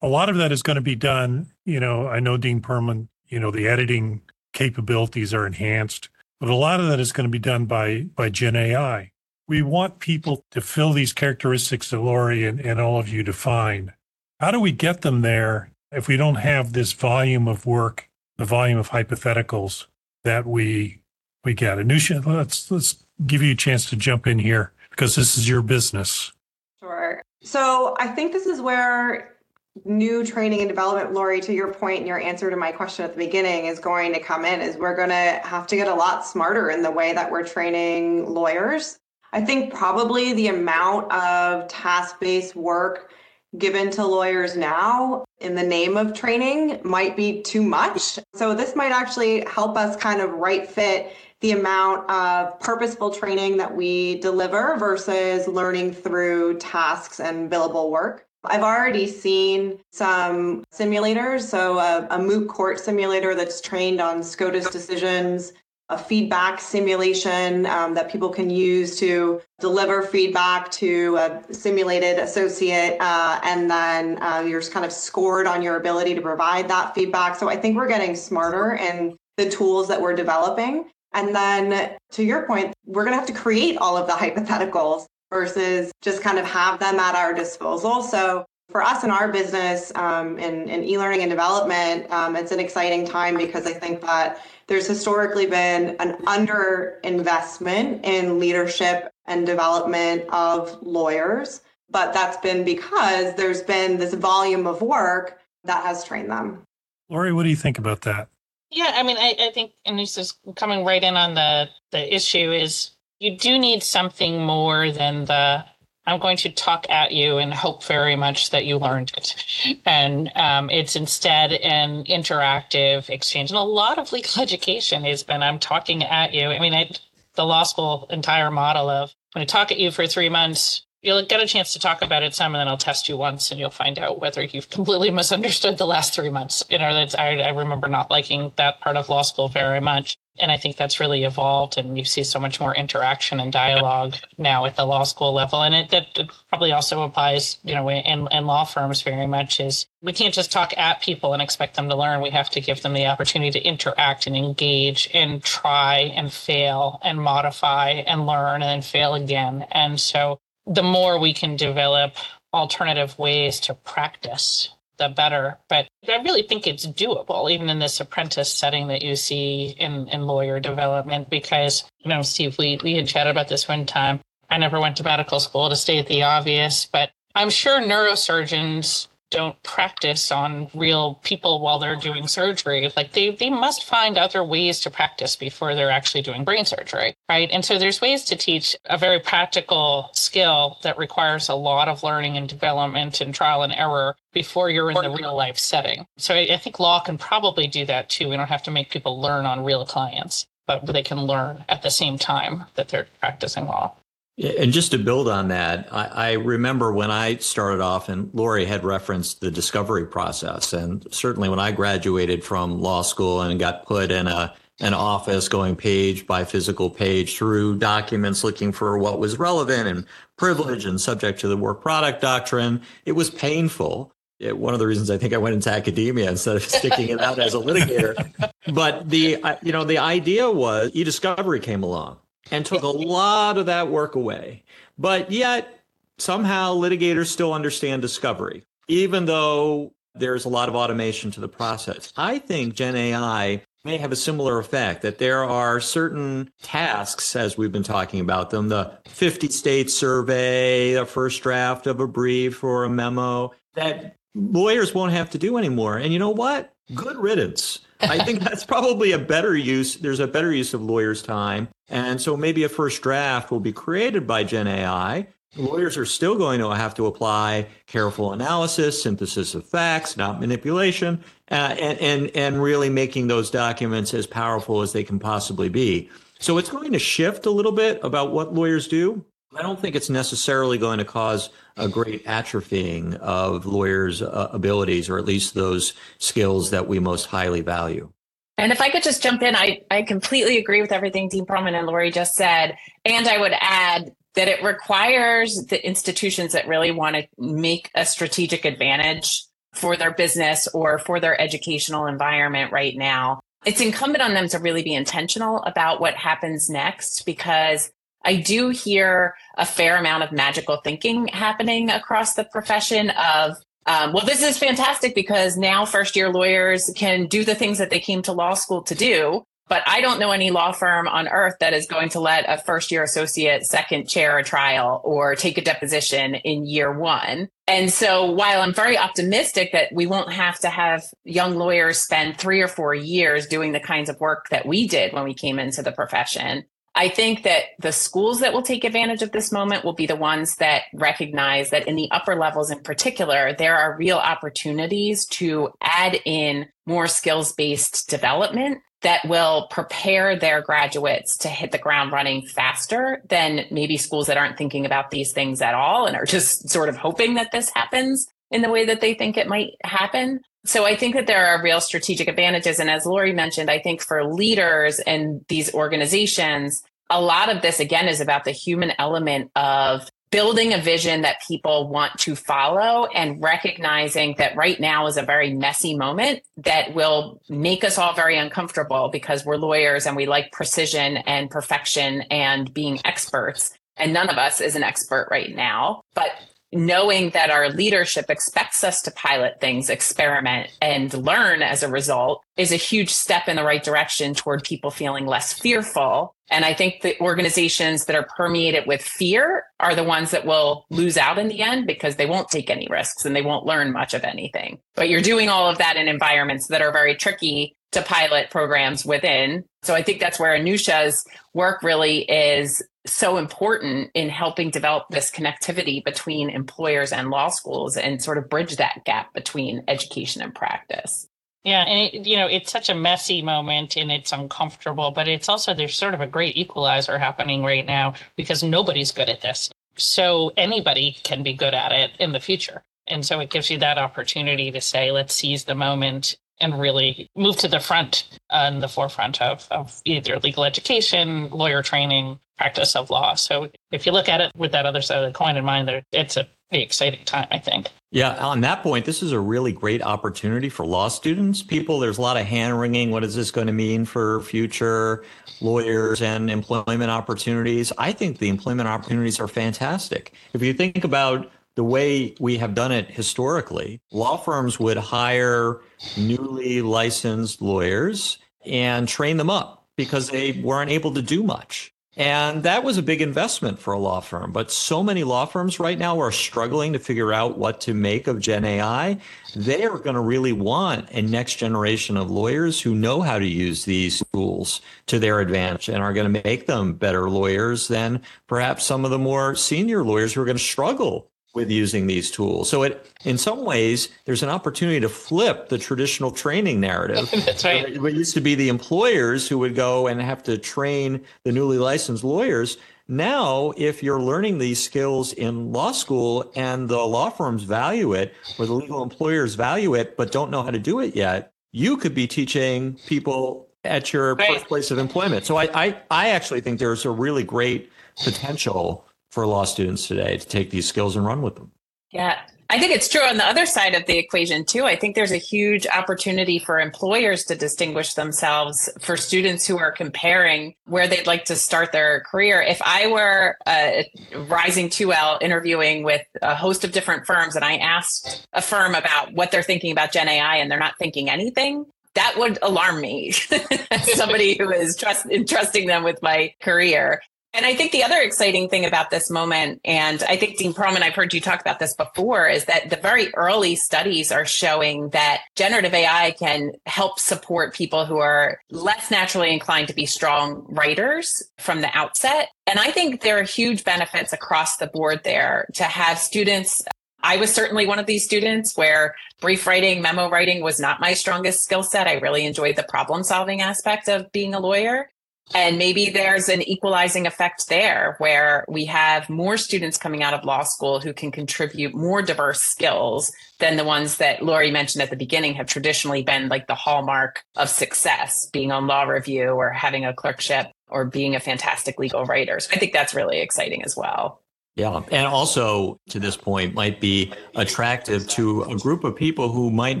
[0.00, 1.52] A lot of that is going to be done.
[1.64, 6.08] You know, I know Dean Perlman, you know, the editing capabilities are enhanced,
[6.40, 9.12] but a lot of that is going to be done by by Gen AI.
[9.48, 13.92] We want people to fill these characteristics that Lorie and, and all of you define.
[14.40, 18.08] How do we get them there if we don't have this volume of work,
[18.38, 19.86] the volume of hypotheticals
[20.24, 21.02] that we
[21.44, 21.78] we get?
[21.78, 25.62] Anusia, let's let's give you a chance to jump in here because this is your
[25.62, 26.32] business.
[26.80, 27.22] Sure.
[27.42, 29.36] So I think this is where
[29.84, 33.12] new training and development, Lorie, to your point and your answer to my question at
[33.12, 35.94] the beginning is going to come in is we're going to have to get a
[35.94, 38.98] lot smarter in the way that we're training lawyers.
[39.32, 43.12] I think probably the amount of task-based work
[43.56, 48.18] given to lawyers now in the name of training might be too much.
[48.34, 53.56] So this might actually help us kind of right fit the amount of purposeful training
[53.58, 58.26] that we deliver versus learning through tasks and billable work.
[58.44, 64.70] I've already seen some simulators, so a, a, moot court simulator that's trained on SCOTUS
[64.70, 65.52] decisions,
[65.88, 72.96] a feedback simulation um, that people can use to deliver feedback to a simulated associate,
[73.00, 77.36] uh, and then uh, you're kind of scored on your ability to provide that feedback.
[77.36, 80.86] So I think we're getting smarter in the tools that we're developing.
[81.14, 85.06] And then to your point, we're going to have to create all of the hypotheticals
[85.30, 88.02] versus just kind of have them at our disposal.
[88.02, 92.60] So for us in our business um, in, in e-learning and development, um, it's an
[92.60, 100.24] exciting time because I think that there's historically been an underinvestment in leadership and development
[100.30, 106.30] of lawyers, but that's been because there's been this volume of work that has trained
[106.30, 106.62] them.
[107.08, 108.28] Lorie, what do you think about that?
[108.72, 112.14] Yeah, I mean, I, I think, and this is coming right in on the the
[112.14, 115.64] issue is you do need something more than the
[116.04, 119.78] I'm going to talk at you and hope very much that you learned it.
[119.86, 123.50] And um, it's instead an interactive exchange.
[123.50, 126.48] And a lot of legal education has been I'm talking at you.
[126.48, 126.90] I mean, I,
[127.34, 130.84] the law school entire model of I'm going to talk at you for three months,
[131.02, 133.50] you'll get a chance to talk about it some, and then I'll test you once,
[133.50, 136.64] and you'll find out whether you've completely misunderstood the last three months.
[136.70, 140.16] You know, that's I, I remember not liking that part of law school very much.
[140.40, 144.14] And I think that's really evolved, and you see so much more interaction and dialogue
[144.38, 145.62] now at the law school level.
[145.62, 149.86] And it that probably also applies, you know, in, in law firms very much is
[150.00, 152.22] we can't just talk at people and expect them to learn.
[152.22, 156.98] We have to give them the opportunity to interact and engage and try and fail
[157.02, 159.66] and modify and learn and then fail again.
[159.70, 162.14] And so the more we can develop
[162.52, 165.58] alternative ways to practice the better.
[165.68, 170.08] But I really think it's doable, even in this apprentice setting that you see in,
[170.08, 174.20] in lawyer development, because, you know, Steve, we, we had chatted about this one time.
[174.50, 179.60] I never went to medical school to state the obvious, but I'm sure neurosurgeons don't
[179.64, 182.92] practice on real people while they're doing surgery.
[182.96, 187.14] Like they, they must find other ways to practice before they're actually doing brain surgery,
[187.28, 187.50] right?
[187.50, 192.02] And so there's ways to teach a very practical skill that requires a lot of
[192.04, 196.06] learning and development and trial and error before you're in the real life setting.
[196.18, 198.28] So I, I think law can probably do that too.
[198.28, 201.82] We don't have to make people learn on real clients, but they can learn at
[201.82, 203.96] the same time that they're practicing law.
[204.38, 208.64] And just to build on that, I, I, remember when I started off, and Lorie
[208.64, 210.72] had referenced the discovery process.
[210.72, 215.48] And certainly when I graduated from law school and got put in a an office
[215.48, 221.00] going page by physical page through documents looking for what was relevant and privilege and
[221.00, 224.12] subject to the work product doctrine, it was painful.
[224.40, 227.20] It, one of the reasons I think I went into academia instead of sticking it
[227.20, 228.16] out as a litigator.
[228.72, 232.18] But the you know the idea was e-discovery came along
[232.50, 234.64] and took a lot of that work away.
[234.98, 235.80] But yet,
[236.18, 242.12] somehow litigators still understand discovery, even though there's a lot of automation to the process.
[242.16, 247.58] I think Gen AI may have a similar effect that there are certain tasks, as
[247.58, 252.62] we've been talking about them, the 50 state survey, the first draft of a brief
[252.62, 255.96] or a memo that lawyers won't have to do anymore.
[255.96, 256.72] And you know what?
[256.94, 257.80] Good riddance.
[258.02, 259.96] I think that's probably a better use.
[259.96, 261.68] There's a better use of lawyers' time.
[261.88, 266.36] And so maybe a first draft will be created by Gen AI lawyers are still
[266.36, 272.30] going to have to apply careful analysis, synthesis of facts, not manipulation, uh, and, and,
[272.34, 276.08] and really making those documents as powerful as they can possibly be.
[276.38, 279.24] So it's going to shift a little bit about what lawyers do.
[279.54, 285.08] I don't think it's necessarily going to cause a great atrophying of lawyers' uh, abilities,
[285.08, 288.10] or at least those skills that we most highly value.
[288.58, 291.74] And if I could just jump in, I, I completely agree with everything Dean Perlman
[291.74, 292.76] and Lorie just said.
[293.04, 298.06] And I would add that it requires the institutions that really want to make a
[298.06, 303.40] strategic advantage for their business or for their educational environment right now.
[303.64, 307.90] It's incumbent on them to really be intentional about what happens next because
[308.24, 314.12] I do hear a fair amount of magical thinking happening across the profession of um,
[314.12, 317.98] well, this is fantastic because now first year lawyers can do the things that they
[317.98, 319.42] came to law school to do.
[319.68, 322.62] But I don't know any law firm on earth that is going to let a
[322.62, 327.48] first year associate second chair a trial or take a deposition in year one.
[327.66, 332.36] And so while I'm very optimistic that we won't have to have young lawyers spend
[332.36, 335.58] three or four years doing the kinds of work that we did when we came
[335.58, 339.84] into the profession, I think that the schools that will take advantage of this moment
[339.84, 343.96] will be the ones that recognize that in the upper levels in particular, there are
[343.96, 351.48] real opportunities to add in more skills based development that will prepare their graduates to
[351.48, 355.74] hit the ground running faster than maybe schools that aren't thinking about these things at
[355.74, 359.14] all and are just sort of hoping that this happens in the way that they
[359.14, 360.40] think it might happen.
[360.64, 362.78] So I think that there are real strategic advantages.
[362.78, 367.80] And as Lorie mentioned, I think for leaders and these organizations, a lot of this
[367.80, 373.06] again is about the human element of building a vision that people want to follow
[373.06, 378.14] and recognizing that right now is a very messy moment that will make us all
[378.14, 383.74] very uncomfortable because we're lawyers and we like precision and perfection and being experts.
[383.98, 386.00] And none of us is an expert right now.
[386.14, 386.30] But
[386.72, 392.42] knowing that our leadership expects us to pilot things, experiment, and learn as a result
[392.56, 396.34] is a huge step in the right direction toward people feeling less fearful.
[396.50, 400.84] And I think the organizations that are permeated with fear are the ones that will
[400.90, 403.92] lose out in the end because they won't take any risks and they won't learn
[403.92, 404.78] much of anything.
[404.94, 409.04] But you're doing all of that in environments that are very tricky to pilot programs
[409.04, 409.64] within.
[409.82, 415.30] So I think that's where Anusia's work really is so important in helping develop this
[415.30, 420.54] connectivity between employers and law schools and sort of bridge that gap between education and
[420.54, 421.28] practice.
[421.64, 425.48] Yeah, and it, you know, it's such a messy moment and it's uncomfortable, but it's
[425.48, 429.70] also there's sort of a great equalizer happening right now because nobody's good at this.
[429.96, 432.82] So anybody can be good at it in the future.
[433.06, 437.28] And so it gives you that opportunity to say, let's seize the moment and really
[437.36, 442.94] move to the front and the forefront of, of either legal education, lawyer training, practice
[442.94, 443.34] of law.
[443.34, 445.90] So if you look at it with that other side of the coin in mind,
[446.12, 447.88] it's a pretty exciting time, I think.
[448.12, 451.62] Yeah, on that point, this is a really great opportunity for law students.
[451.62, 453.10] People, there's a lot of hand wringing.
[453.10, 455.24] What is this going to mean for future
[455.60, 457.90] lawyers and employment opportunities?
[457.98, 460.34] I think the employment opportunities are fantastic.
[460.52, 465.80] If you think about the way we have done it historically, law firms would hire
[466.16, 471.92] newly licensed lawyers and train them up because they weren't able to do much.
[472.14, 474.52] And that was a big investment for a law firm.
[474.52, 478.26] But so many law firms right now are struggling to figure out what to make
[478.26, 479.18] of Gen AI.
[479.56, 483.46] They are going to really want a next generation of lawyers who know how to
[483.46, 488.20] use these tools to their advantage and are going to make them better lawyers than
[488.46, 492.30] perhaps some of the more senior lawyers who are going to struggle with using these
[492.30, 492.68] tools.
[492.70, 497.30] So it in some ways there's an opportunity to flip the traditional training narrative.
[497.44, 497.88] That's right.
[497.88, 501.78] It used to be the employers who would go and have to train the newly
[501.78, 502.78] licensed lawyers.
[503.08, 508.34] Now, if you're learning these skills in law school and the law firms value it
[508.58, 511.96] or the legal employers value it but don't know how to do it yet, you
[511.96, 514.54] could be teaching people at your right.
[514.54, 515.44] first place of employment.
[515.44, 517.90] So I, I I actually think there's a really great
[518.22, 521.72] potential for law students today to take these skills and run with them.
[522.12, 522.38] Yeah.
[522.68, 524.84] I think it's true on the other side of the equation too.
[524.84, 529.92] I think there's a huge opportunity for employers to distinguish themselves for students who are
[529.92, 532.62] comparing where they'd like to start their career.
[532.62, 537.76] If I were a rising 2L interviewing with a host of different firms and I
[537.76, 541.84] asked a firm about what they're thinking about Gen AI and they're not thinking anything,
[542.14, 543.32] that would alarm me
[544.14, 547.22] somebody who is trust, entrusting them with my career.
[547.54, 551.02] And I think the other exciting thing about this moment, and I think Dean Perlman,
[551.02, 555.10] I've heard you talk about this before, is that the very early studies are showing
[555.10, 560.64] that generative AI can help support people who are less naturally inclined to be strong
[560.70, 562.48] writers from the outset.
[562.66, 566.82] And I think there are huge benefits across the board there to have students
[567.24, 571.14] I was certainly one of these students where brief writing, memo writing was not my
[571.14, 572.08] strongest skill set.
[572.08, 575.08] I really enjoyed the problem solving aspect of being a lawyer.
[575.54, 580.44] And maybe there's an equalizing effect there where we have more students coming out of
[580.44, 585.10] law school who can contribute more diverse skills than the ones that Lorie mentioned at
[585.10, 589.70] the beginning have traditionally been like the hallmark of success, being on law review or
[589.70, 592.58] having a clerkship or being a fantastic legal writer.
[592.60, 594.40] So I think that's really exciting as well.
[594.76, 595.02] Yeah.
[595.10, 600.00] And also, to this point, might be attractive to a group of people who might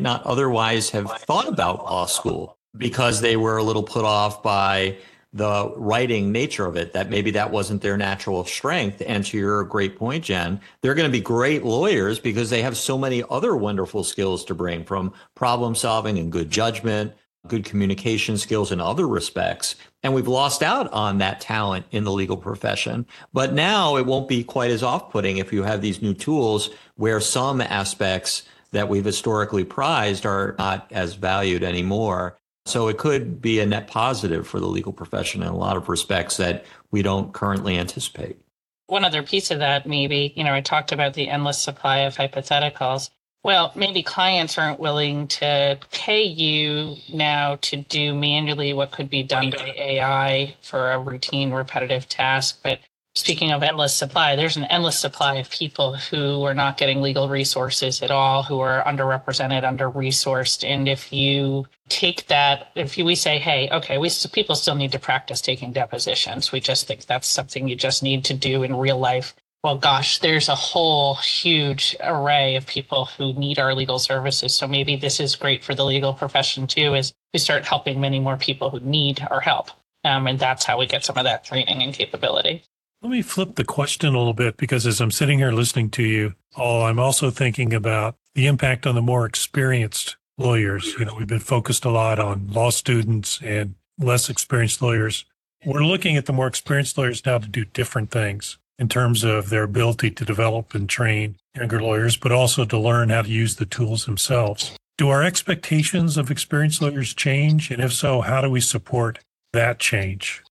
[0.00, 4.96] not otherwise have thought about law school because they were a little put off by
[5.32, 9.02] the writing nature of it, that maybe that wasn't their natural strength.
[9.06, 12.76] And to your great point, Jen, they're going to be great lawyers because they have
[12.76, 17.14] so many other wonderful skills to bring from problem solving and good judgment,
[17.46, 19.74] good communication skills in other respects.
[20.02, 23.06] And we've lost out on that talent in the legal profession.
[23.32, 26.70] But now it won't be quite as off putting if you have these new tools
[26.96, 28.42] where some aspects
[28.72, 32.38] that we've historically prized are not as valued anymore.
[32.66, 35.88] So it could be a net positive for the legal profession in a lot of
[35.88, 38.38] respects that we don't currently anticipate.
[38.86, 42.16] One other piece of that, maybe, you know, I talked about the endless supply of
[42.16, 43.10] hypotheticals.
[43.44, 49.24] Well, maybe clients aren't willing to pay you now to do manually what could be
[49.24, 52.78] done by AI for a routine repetitive task, but
[53.14, 57.28] speaking of endless supply, there's an endless supply of people who are not getting legal
[57.28, 60.66] resources at all, who are underrepresented, under resourced.
[60.66, 64.98] And if you take that, if we say, hey, okay, we people still need to
[64.98, 68.98] practice taking depositions, we just think that's something you just need to do in real
[68.98, 69.34] life.
[69.62, 74.54] Well, gosh, there's a whole huge array of people who need our legal services.
[74.54, 78.18] So maybe this is great for the legal profession too, as we start helping many
[78.18, 79.70] more people who need our help.
[80.02, 82.64] Um, and that's how we get some of that training and capability.
[83.02, 86.04] Let me flip the question a little bit because as I'm sitting here listening to
[86.04, 90.94] you, oh, I'm also thinking about the impact on the more experienced lawyers.
[90.96, 95.24] You know, we've been focused a lot on law students and less experienced lawyers.
[95.66, 99.50] We're looking at the more experienced lawyers now to do different things in terms of
[99.50, 103.56] their ability to develop and train younger lawyers, but also to learn how to use
[103.56, 104.76] the tools themselves.
[104.96, 107.72] Do our expectations of experienced lawyers change?
[107.72, 109.18] And if so, how do we support
[109.52, 110.44] that change?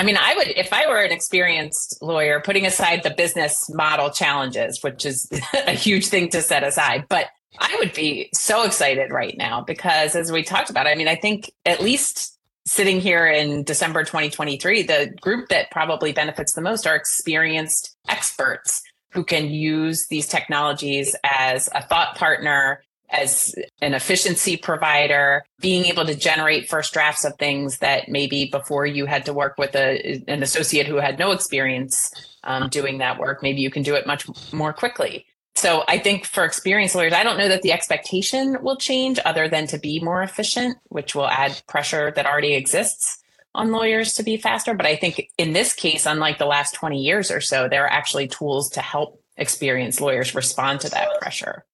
[0.00, 4.08] I mean, I would, if I were an experienced lawyer, putting aside the business model
[4.08, 5.28] challenges, which is
[5.66, 7.26] a huge thing to set aside, but
[7.58, 11.16] I would be so excited right now because as we talked about, I mean, I
[11.16, 16.86] think at least sitting here in December 2023, the group that probably benefits the most
[16.86, 18.82] are experienced experts
[19.12, 26.04] who can use these technologies as a thought partner as an efficiency provider, being able
[26.04, 30.22] to generate first drafts of things that maybe before you had to work with a,
[30.28, 32.12] an associate who had no experience
[32.44, 35.26] um, doing that work, maybe you can do it much more quickly.
[35.56, 39.48] So I think for experienced lawyers, I don't know that the expectation will change other
[39.48, 43.18] than to be more efficient, which will add pressure that already exists
[43.54, 44.74] on lawyers to be faster.
[44.74, 47.90] But I think in this case, unlike the last 20 years or so, there are
[47.90, 51.64] actually tools to help experienced lawyers respond to that pressure.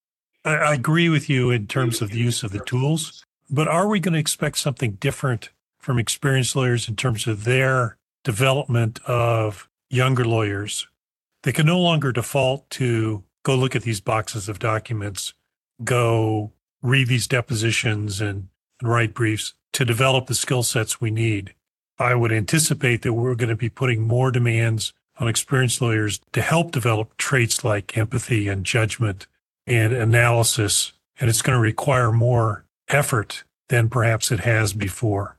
[0.46, 3.98] I, agree with you in terms of the use of the tools, but are we
[3.98, 10.24] going to expect something different from experienced lawyers in terms of their development of younger
[10.24, 10.87] lawyers?
[11.42, 15.35] They can no longer default to go look at these boxes of documents,
[15.82, 18.48] go read these depositions and,
[18.80, 21.54] and write briefs to develop the skill sets we need.
[21.98, 26.42] I would anticipate that we're going to be putting more demands on experienced lawyers to
[26.42, 29.26] help develop traits like empathy and judgment
[29.66, 35.37] and analysis, and it's going to require more effort than perhaps it has before.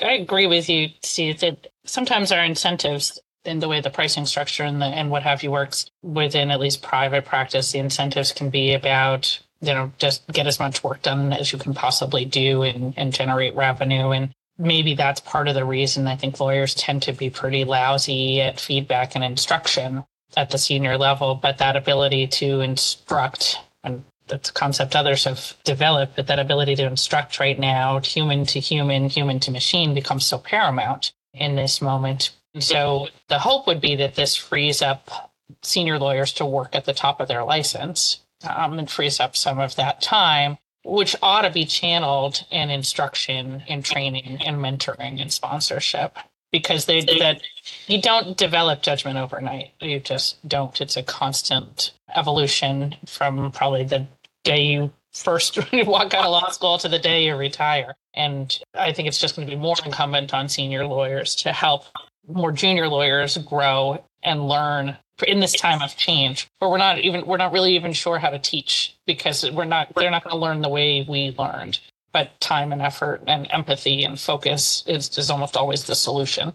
[0.00, 4.64] I agree with you, Steve, that sometimes our incentives in the way the pricing structure
[4.64, 8.50] and, the, and what have you works within at least private practice, the incentives can
[8.50, 12.62] be about, you know, just get as much work done as you can possibly do
[12.62, 14.10] and, and generate revenue.
[14.10, 18.40] And maybe that's part of the reason I think lawyers tend to be pretty lousy
[18.40, 20.04] at feedback and instruction
[20.36, 25.56] at the senior level, but that ability to instruct and that's a concept others have
[25.64, 30.24] developed, but that ability to instruct right now, human to human, human to machine, becomes
[30.24, 32.30] so paramount in this moment.
[32.58, 36.94] So the hope would be that this frees up senior lawyers to work at the
[36.94, 41.50] top of their license um, and frees up some of that time, which ought to
[41.50, 46.16] be channeled in instruction, in training, and mentoring and sponsorship.
[46.52, 47.42] Because they that
[47.86, 49.72] you don't develop judgment overnight.
[49.80, 50.78] You just don't.
[50.80, 54.06] It's a constant evolution from probably the
[54.44, 57.94] day you first walk out of law school to the day you retire.
[58.14, 61.84] And I think it's just going to be more incumbent on senior lawyers to help
[62.28, 64.96] more junior lawyers grow and learn
[65.26, 68.30] in this time of change where we're not even we're not really even sure how
[68.30, 71.78] to teach because we're not they're not going to learn the way we learned
[72.12, 76.54] but time and effort and empathy and focus is, is almost always the solution.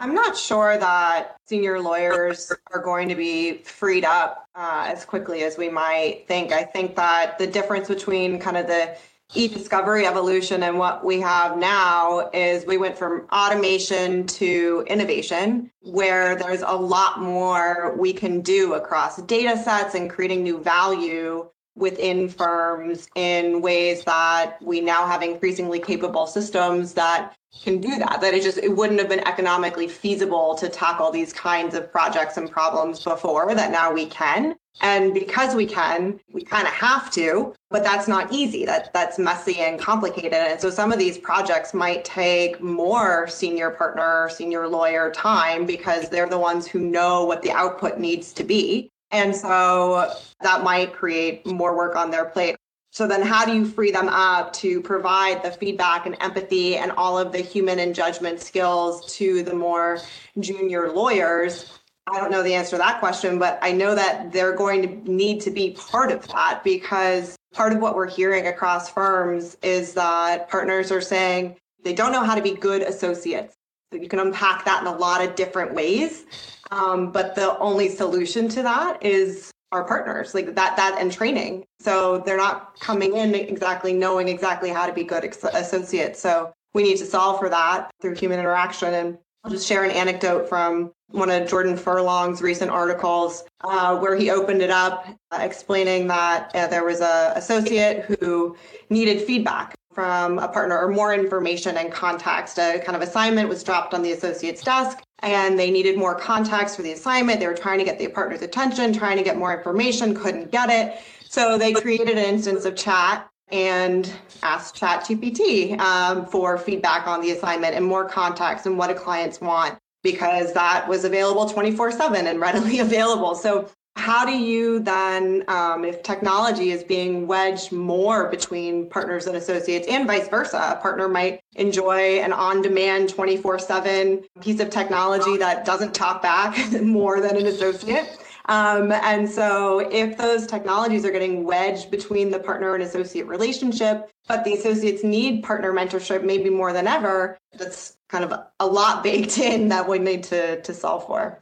[0.00, 5.42] I'm not sure that senior lawyers are going to be freed up uh, as quickly
[5.42, 6.52] as we might think.
[6.52, 8.96] I think that the difference between kind of the
[9.34, 16.34] e-discovery evolution and what we have now is we went from automation to innovation where
[16.34, 21.46] there's a lot more we can do across data sets and creating new value
[21.78, 28.20] within firms in ways that we now have increasingly capable systems that can do that
[28.20, 32.36] that it just it wouldn't have been economically feasible to tackle these kinds of projects
[32.36, 34.54] and problems before that now we can.
[34.80, 38.64] And because we can we kind of have to but that's not easy.
[38.64, 40.34] That that's messy and complicated.
[40.34, 46.08] And so some of these projects might take more senior partner senior lawyer time because
[46.10, 50.92] they're the ones who know what the output needs to be and so that might
[50.92, 52.56] create more work on their plate
[52.90, 56.90] so then how do you free them up to provide the feedback and empathy and
[56.92, 60.00] all of the human and judgment skills to the more
[60.40, 61.78] junior lawyers?
[62.10, 65.12] I don't know the answer to that question, but I know that they're going to
[65.12, 69.92] need to be part of that because part of what we're hearing across firms is
[69.94, 73.54] that partners are saying they don't know how to be good associates.
[73.92, 76.24] So you can unpack that in a lot of different ways.
[76.70, 81.64] Um, but the only solution to that is our partners like that that and training.
[81.80, 86.20] So they're not coming in exactly knowing exactly how to be good ex- associates.
[86.20, 88.94] So we need to solve for that through human interaction.
[88.94, 94.16] And i'll just share an anecdote from one of jordan furlong's recent articles uh, where
[94.16, 98.56] he opened it up uh, explaining that uh, there was a associate who
[98.90, 102.56] needed feedback from a partner or more information and context.
[102.56, 106.76] A kind of assignment was dropped on the associate's desk and they needed more context
[106.76, 107.40] for the assignment.
[107.40, 110.70] They were trying to get the partner's attention, trying to get more information, couldn't get
[110.70, 111.02] it.
[111.28, 114.08] So they created an instance of chat and
[114.44, 119.40] asked ChatGPT um, for feedback on the assignment and more context and what do clients
[119.40, 123.34] want because that was available 24 7 and readily available.
[123.34, 123.68] So
[123.98, 129.88] how do you then, um, if technology is being wedged more between partners and associates
[129.88, 135.36] and vice versa, a partner might enjoy an on demand 24 7 piece of technology
[135.36, 138.24] that doesn't talk back more than an associate.
[138.46, 144.10] Um, and so, if those technologies are getting wedged between the partner and associate relationship,
[144.28, 149.02] but the associates need partner mentorship maybe more than ever, that's kind of a lot
[149.02, 151.40] baked in that we need to, to solve for.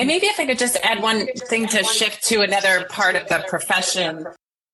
[0.00, 3.28] And maybe if I could just add one thing to shift to another part of
[3.28, 4.24] the profession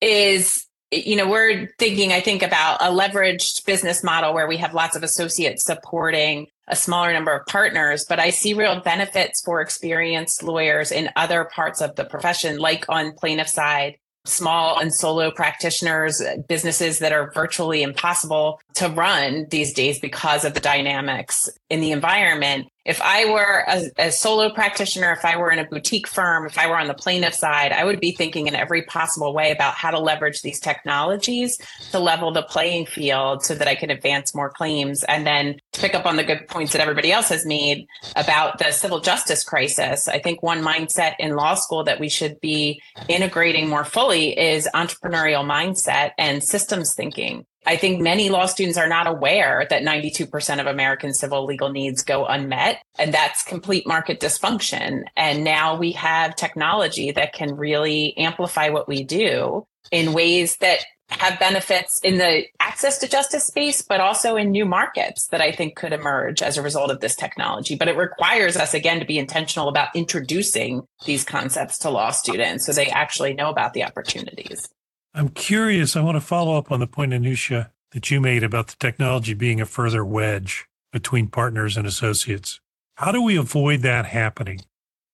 [0.00, 4.72] is you know we're thinking i think about a leveraged business model where we have
[4.72, 9.60] lots of associates supporting a smaller number of partners but i see real benefits for
[9.60, 13.96] experienced lawyers in other parts of the profession like on plaintiff side
[14.28, 20.54] small and solo practitioners, businesses that are virtually impossible to run these days because of
[20.54, 25.50] the dynamics in the environment if I were a, a, solo practitioner, if I were
[25.50, 28.46] in a boutique firm, if I were on the plaintiff side, I would be thinking
[28.46, 31.58] in every possible way about how to leverage these technologies
[31.90, 35.02] to level the playing field so that I can advance more claims.
[35.04, 38.58] And then to pick up on the good points that everybody else has made about
[38.58, 42.80] the civil justice crisis, I think one mindset in law school that we should be
[43.08, 47.44] integrating more fully is entrepreneurial mindset and systems thinking.
[47.66, 52.04] I think many law students are not aware that 92% of American civil legal needs
[52.04, 55.02] go unmet, and that's complete market dysfunction.
[55.16, 60.84] And now we have technology that can really amplify what we do in ways that
[61.08, 65.52] have benefits in the access to justice space, but also in new markets that I
[65.52, 67.76] think could emerge as a result of this technology.
[67.76, 72.66] But it requires us, again, to be intentional about introducing these concepts to law students
[72.66, 74.68] so they actually know about the opportunities.
[75.16, 75.96] I'm curious.
[75.96, 79.32] I want to follow up on the point, Anusia, that you made about the technology
[79.32, 82.60] being a further wedge between partners and associates.
[82.96, 84.60] How do we avoid that happening?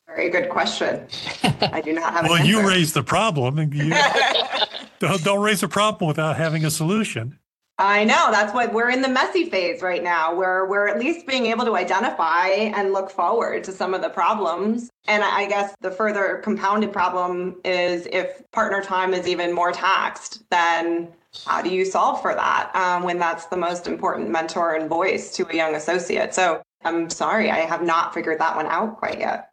[0.09, 1.07] Very good question.
[1.45, 2.25] I do not have.
[2.25, 3.59] well, you raised the problem.
[3.73, 3.95] You,
[4.99, 7.39] don't, don't raise a problem without having a solution.
[7.83, 11.27] I know that's what we're in the messy phase right now, where we're at least
[11.27, 14.89] being able to identify and look forward to some of the problems.
[15.09, 20.49] And I guess the further compounded problem is if partner time is even more taxed,
[20.49, 21.09] then
[21.45, 25.35] how do you solve for that um, when that's the most important mentor and voice
[25.35, 26.35] to a young associate?
[26.35, 29.52] So I'm sorry, I have not figured that one out quite yet.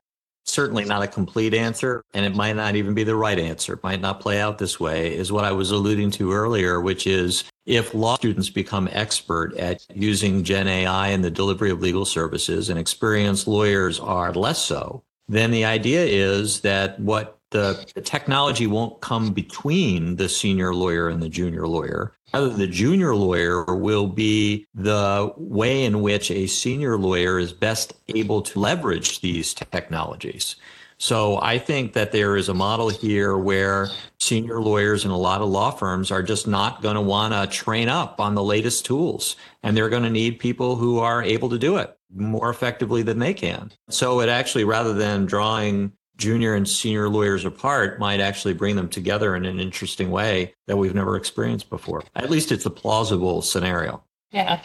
[0.50, 3.74] Certainly not a complete answer, and it might not even be the right answer.
[3.74, 7.06] It might not play out this way, is what I was alluding to earlier, which
[7.06, 12.04] is if law students become expert at using Gen AI in the delivery of legal
[12.04, 18.02] services and experienced lawyers are less so, then the idea is that what the, the,
[18.02, 22.14] technology won't come between the senior lawyer and the junior lawyer.
[22.34, 27.94] Rather, the junior lawyer will be the way in which a senior lawyer is best
[28.10, 30.56] able to leverage these technologies.
[31.00, 33.88] So I think that there is a model here where
[34.20, 37.48] senior lawyers in a lot of law firms are just not going to want to
[37.48, 39.38] train up on the latest tools.
[39.64, 43.20] And they're going to need people who are able to do it more effectively than
[43.20, 43.72] they can.
[43.90, 48.90] So it actually, rather than drawing junior and senior lawyers apart might actually bring them
[48.90, 52.04] together in an interesting way that we've never experienced before.
[52.16, 54.04] At least it's a plausible scenario.
[54.32, 54.62] Yeah.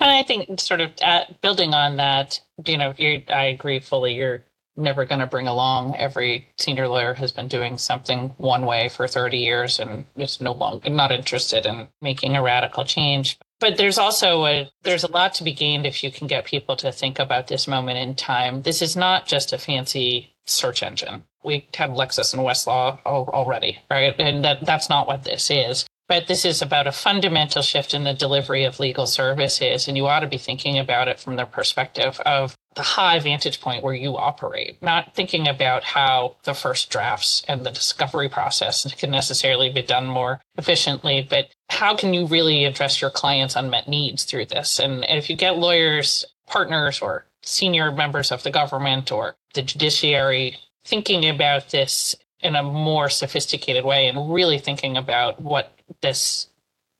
[0.00, 4.14] And I think sort of uh, building on that, you know, I agree fully.
[4.14, 4.42] You're
[4.76, 9.06] never going to bring along every senior lawyer has been doing something one way for
[9.06, 13.98] 30 years and is no longer not interested in making a radical change but there's
[13.98, 17.18] also a there's a lot to be gained if you can get people to think
[17.18, 18.62] about this moment in time.
[18.62, 21.24] This is not just a fancy search engine.
[21.42, 24.14] We have lexis and westlaw already right?
[24.18, 28.04] And that that's not what this is but this is about a fundamental shift in
[28.04, 29.88] the delivery of legal services.
[29.88, 33.60] And you ought to be thinking about it from the perspective of the high vantage
[33.60, 38.92] point where you operate, not thinking about how the first drafts and the discovery process
[38.94, 43.88] can necessarily be done more efficiently, but how can you really address your clients' unmet
[43.88, 44.78] needs through this?
[44.78, 50.56] And if you get lawyers, partners, or senior members of the government or the judiciary
[50.84, 56.48] thinking about this in a more sophisticated way and really thinking about what this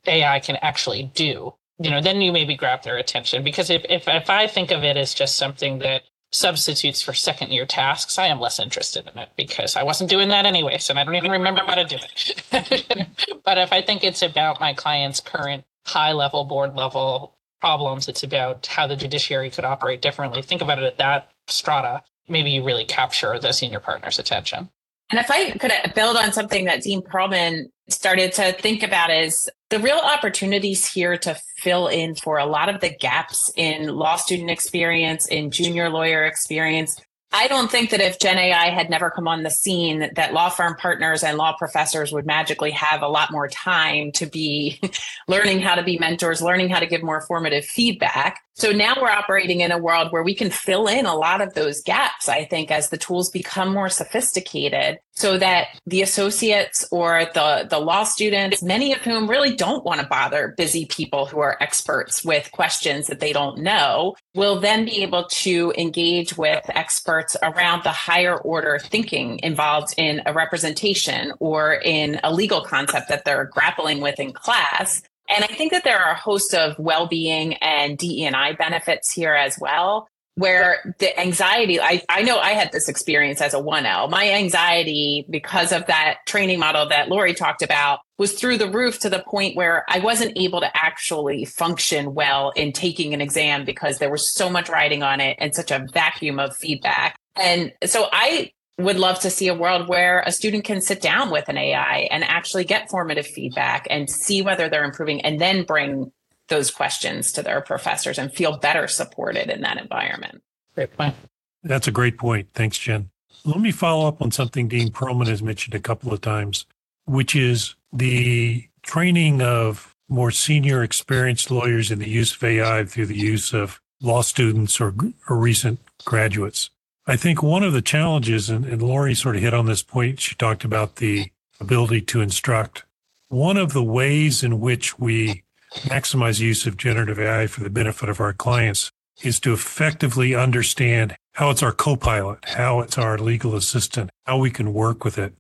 [0.07, 3.43] AI can actually do, you know, then you maybe grab their attention.
[3.43, 7.53] Because if, if, if I think of it as just something that substitutes for second
[7.53, 10.99] year tasks, I am less interested in it because I wasn't doing that anyways, and
[10.99, 13.09] I don't even remember how to do it.
[13.45, 18.25] but if I think it's about my client's current high level, board level problems, it's
[18.25, 20.43] about how the judiciary could operate differently.
[20.43, 22.03] Think about it at that strata.
[22.29, 24.71] Maybe you really capture the senior partner's attention.
[25.15, 29.49] And if I could build on something that Dean Perlman started to think about is
[29.71, 34.17] the real opportunities here to fill in for a lot of the gaps in law
[34.17, 37.01] student experience, in junior lawyer experience,
[37.31, 40.49] I don't think that if Gen AI had never come on the scene, that law
[40.49, 44.81] firm partners and law professors would magically have a lot more time to be
[45.29, 48.41] learning how to be mentors, learning how to give more formative feedback.
[48.57, 51.55] So now we're operating in a world where we can fill in a lot of
[51.55, 57.27] those gaps, I think, as the tools become more sophisticated so that the associates or
[57.35, 61.41] the, the law students, many of whom really don't want to bother busy people who
[61.41, 66.65] are experts with questions that they don't know, will then be able to engage with
[66.69, 73.09] experts around the higher order thinking involved in a representation or in a legal concept
[73.09, 76.79] that they're grappling with in class and I think that there are a host of
[76.79, 82.73] well-being and DE&I benefits here as well, where the anxiety, I, I know I had
[82.73, 84.11] this experience as a 1L.
[84.11, 88.99] My anxiety, because of that training model that Lorie talked about, was through the roof
[89.01, 93.65] to the point where I wasn't able to actually function well in taking an exam
[93.65, 97.17] because there was so much writing on it and such a vacuum of feedback.
[97.37, 101.31] And so I would love to see a world where a student can sit down
[101.31, 105.65] with an AI and actually get formative feedback and see whether they're improving and then
[105.65, 106.11] bring
[106.49, 110.43] those questions to their professors and feel better supported in that environment.
[110.75, 111.15] Great point.
[111.63, 112.49] That's a great point.
[112.53, 113.11] Thanks, Jen.
[113.45, 116.67] Let me follow up on something Dean Perlman has mentioned a couple of times,
[117.07, 123.07] which is the training of more senior experienced lawyers in the use of AI through
[123.07, 124.95] the use of law students or,
[125.29, 126.71] or recent graduates.
[127.07, 130.21] I think one of the challenges, and, and Lorie sort of hit on this point,
[130.21, 131.31] she talked about the
[131.61, 132.85] ability to instruct.
[133.29, 135.43] One of the ways in which we
[135.83, 138.91] maximize use of generative AI for the benefit of our clients
[139.23, 144.51] is to effectively understand how it's our co-pilot, how it's our legal assistant, how we
[144.51, 145.35] can work with it.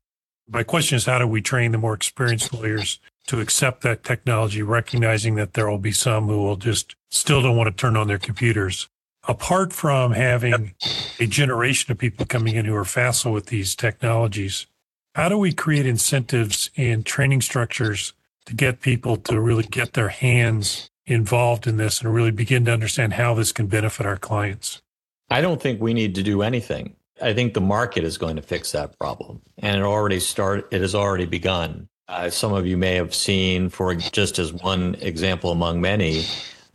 [0.47, 4.61] My question is, how do we train the more experienced lawyers to accept that technology,
[4.61, 8.07] recognizing that there will be some who will just still don't want to turn on
[8.07, 8.89] their computers
[9.27, 10.75] apart from having
[11.18, 14.66] a generation of people coming in who are facile with these technologies,
[15.14, 18.12] how do we create incentives and training structures
[18.47, 22.72] to get people to really get their hands involved in this and really begin to
[22.72, 24.83] understand how this can benefit our clients?
[25.31, 26.97] I don't think we need to do anything.
[27.22, 30.68] I think the market is going to fix that problem, and it already start.
[30.72, 31.89] It has already begun.
[32.09, 36.25] Uh, some of you may have seen, for just as one example among many,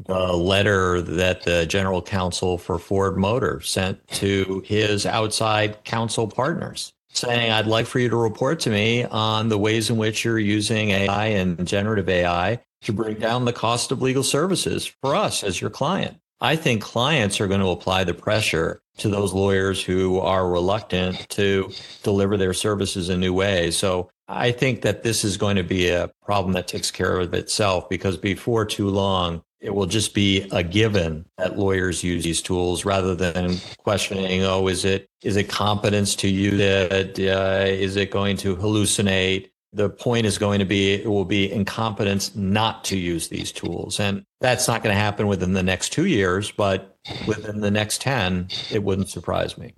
[0.06, 6.94] the letter that the general counsel for Ford Motor sent to his outside counsel partners
[7.12, 10.40] saying, I'd like for you to report to me on the ways in which you're
[10.40, 15.44] using AI and generative AI to bring down the cost of legal services for us
[15.44, 16.18] as your client.
[16.42, 21.28] I think clients are going to apply the pressure to those lawyers who are reluctant
[21.30, 21.72] to
[22.04, 23.78] deliver their services in new ways.
[23.78, 27.34] So I think that this is going to be a problem that takes care of
[27.34, 32.42] itself because before too long, it will just be a given that lawyers use these
[32.42, 37.20] tools rather than questioning, oh, is it is it competence to use it?
[37.20, 39.50] Uh, is it going to hallucinate?
[39.74, 44.00] The point is going to be it will be incompetence not to use these tools.
[44.00, 46.98] And that's not going to happen within the next two years, but
[47.28, 49.74] within the next 10, it wouldn't surprise me.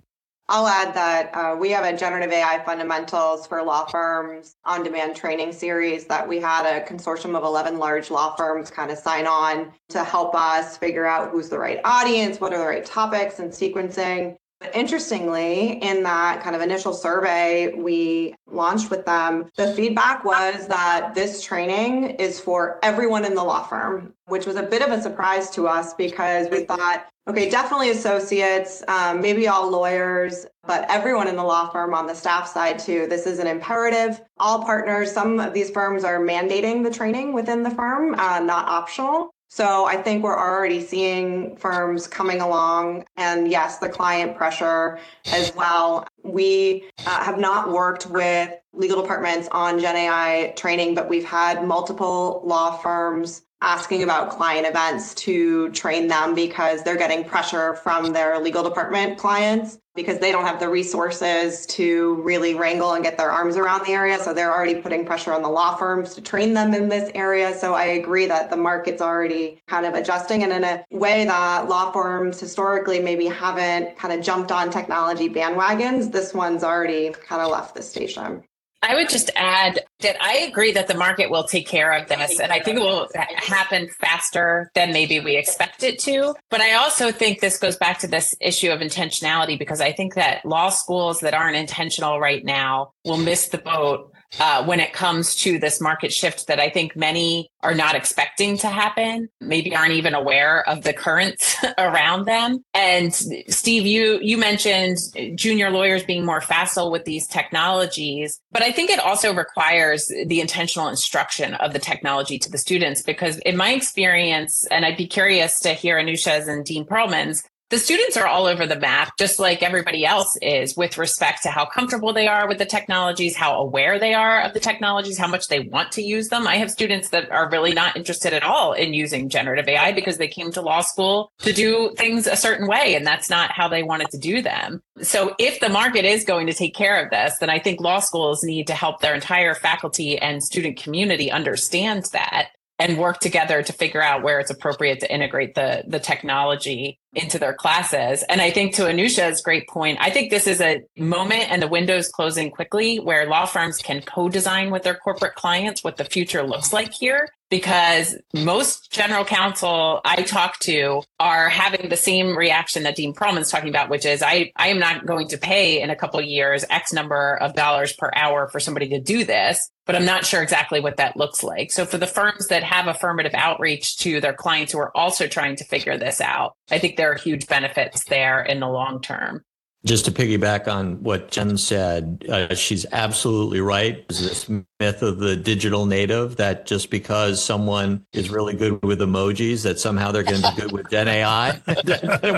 [0.54, 5.16] I'll add that uh, we have a generative AI fundamentals for law firms on demand
[5.16, 9.26] training series that we had a consortium of 11 large law firms kind of sign
[9.26, 13.38] on to help us figure out who's the right audience, what are the right topics
[13.38, 14.36] and sequencing.
[14.74, 21.14] Interestingly, in that kind of initial survey we launched with them, the feedback was that
[21.14, 25.00] this training is for everyone in the law firm, which was a bit of a
[25.00, 31.28] surprise to us because we thought, okay, definitely associates, um, maybe all lawyers, but everyone
[31.28, 33.06] in the law firm on the staff side too.
[33.06, 34.20] This is an imperative.
[34.38, 38.68] All partners, some of these firms are mandating the training within the firm, uh, not
[38.68, 39.32] optional.
[39.54, 45.54] So I think we're already seeing firms coming along and yes, the client pressure as
[45.54, 46.08] well.
[46.24, 51.66] We uh, have not worked with legal departments on Gen AI training, but we've had
[51.66, 58.12] multiple law firms asking about client events to train them because they're getting pressure from
[58.12, 63.16] their legal department clients because they don't have the resources to really wrangle and get
[63.18, 64.18] their arms around the area.
[64.18, 67.54] So they're already putting pressure on the law firms to train them in this area.
[67.54, 71.68] So I agree that the market's already kind of adjusting and in a way that
[71.68, 76.10] law firms historically maybe haven't kind of jumped on technology bandwagons.
[76.10, 78.42] This one's already kind of left the station.
[78.82, 82.40] I would just add that I agree that the market will take care of this.
[82.40, 86.34] And I think it will happen faster than maybe we expect it to.
[86.50, 90.14] But I also think this goes back to this issue of intentionality because I think
[90.14, 94.92] that law schools that aren't intentional right now will miss the boat uh, when it
[94.92, 99.74] comes to this market shift that I think many are not expecting to happen, maybe
[99.74, 102.64] aren't even aware of the currents around them.
[102.74, 104.98] And Steve, you you mentioned
[105.34, 110.40] junior lawyers being more facile with these technologies, but I think it also requires the
[110.40, 115.06] intentional instruction of the technology to the students because in my experience, and I'd be
[115.06, 119.38] curious to hear Anusia's and Dean Perlman's, the students are all over the map, just
[119.38, 123.58] like everybody else is, with respect to how comfortable they are with the technologies, how
[123.58, 126.46] aware they are of the technologies, how much they want to use them.
[126.46, 130.18] I have students that are really not interested at all in using generative AI because
[130.18, 133.68] they came to law school to do things a certain way, and that's not how
[133.68, 134.82] they wanted to do them.
[135.00, 138.00] So, if the market is going to take care of this, then I think law
[138.00, 142.50] schools need to help their entire faculty and student community understand that
[142.82, 147.38] and work together to figure out where it's appropriate to integrate the the technology into
[147.38, 148.24] their classes.
[148.28, 151.68] And I think to Anusia's great point, I think this is a moment and the
[151.68, 156.42] window's closing quickly where law firms can co-design with their corporate clients what the future
[156.42, 162.84] looks like here because most general counsel I talk to are having the same reaction
[162.84, 165.90] that Dean Perlman's talking about, which is I, I am not going to pay in
[165.90, 169.94] a couple years X number of dollars per hour for somebody to do this, but
[169.94, 171.70] I'm not sure exactly what that looks like.
[171.72, 175.56] So for the firms that have affirmative outreach to their clients who are also trying
[175.56, 179.44] to figure this out, I think there are huge benefits there in the long term.
[179.84, 184.06] Just to piggyback on what Jen said, uh, she's absolutely right.
[184.08, 189.00] There's this myth of the digital native that just because someone is really good with
[189.00, 191.50] emojis, that somehow they're going to be good with Gen AI.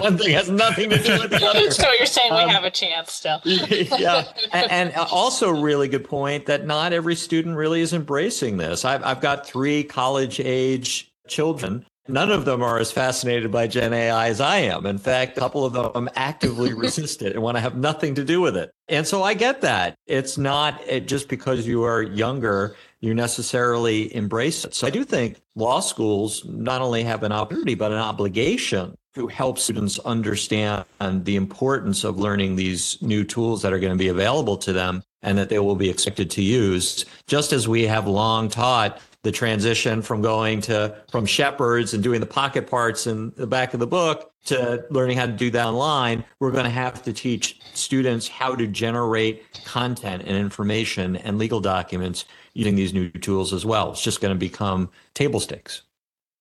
[0.01, 1.71] One thing has nothing to do with the other.
[1.71, 3.41] So you're saying um, we have a chance still.
[3.45, 4.25] yeah.
[4.53, 8.85] And, and, also, really good point that not every student really is embracing this.
[8.85, 13.95] I've, I've got three college age children None of them are as fascinated by Gen
[13.95, 14.85] AI as I am.
[14.85, 18.25] In fact, a couple of them actively resist it and want to have nothing to
[18.25, 18.71] do with it.
[18.89, 19.97] And so I get that.
[20.07, 24.75] It's not it, just because you are younger, you necessarily embrace it.
[24.75, 29.27] So I do think law schools not only have an opportunity, but an obligation to
[29.29, 34.09] help students understand the importance of learning these new tools that are going to be
[34.09, 38.07] available to them and that they will be expected to use, just as we have
[38.07, 43.33] long taught the transition from going to from Shepard's and doing the pocket parts in
[43.37, 46.71] the back of the book to learning how to do that online we're going to
[46.71, 52.95] have to teach students how to generate content and information and legal documents using these
[52.95, 53.91] new tools as well.
[53.91, 55.83] It's just going to become table stakes.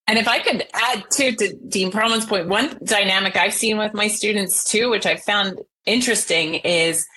[0.08, 3.94] And if I could add to, to Dean Perlman's point, one dynamic I've seen with
[3.94, 7.08] my students too, which I found interesting, is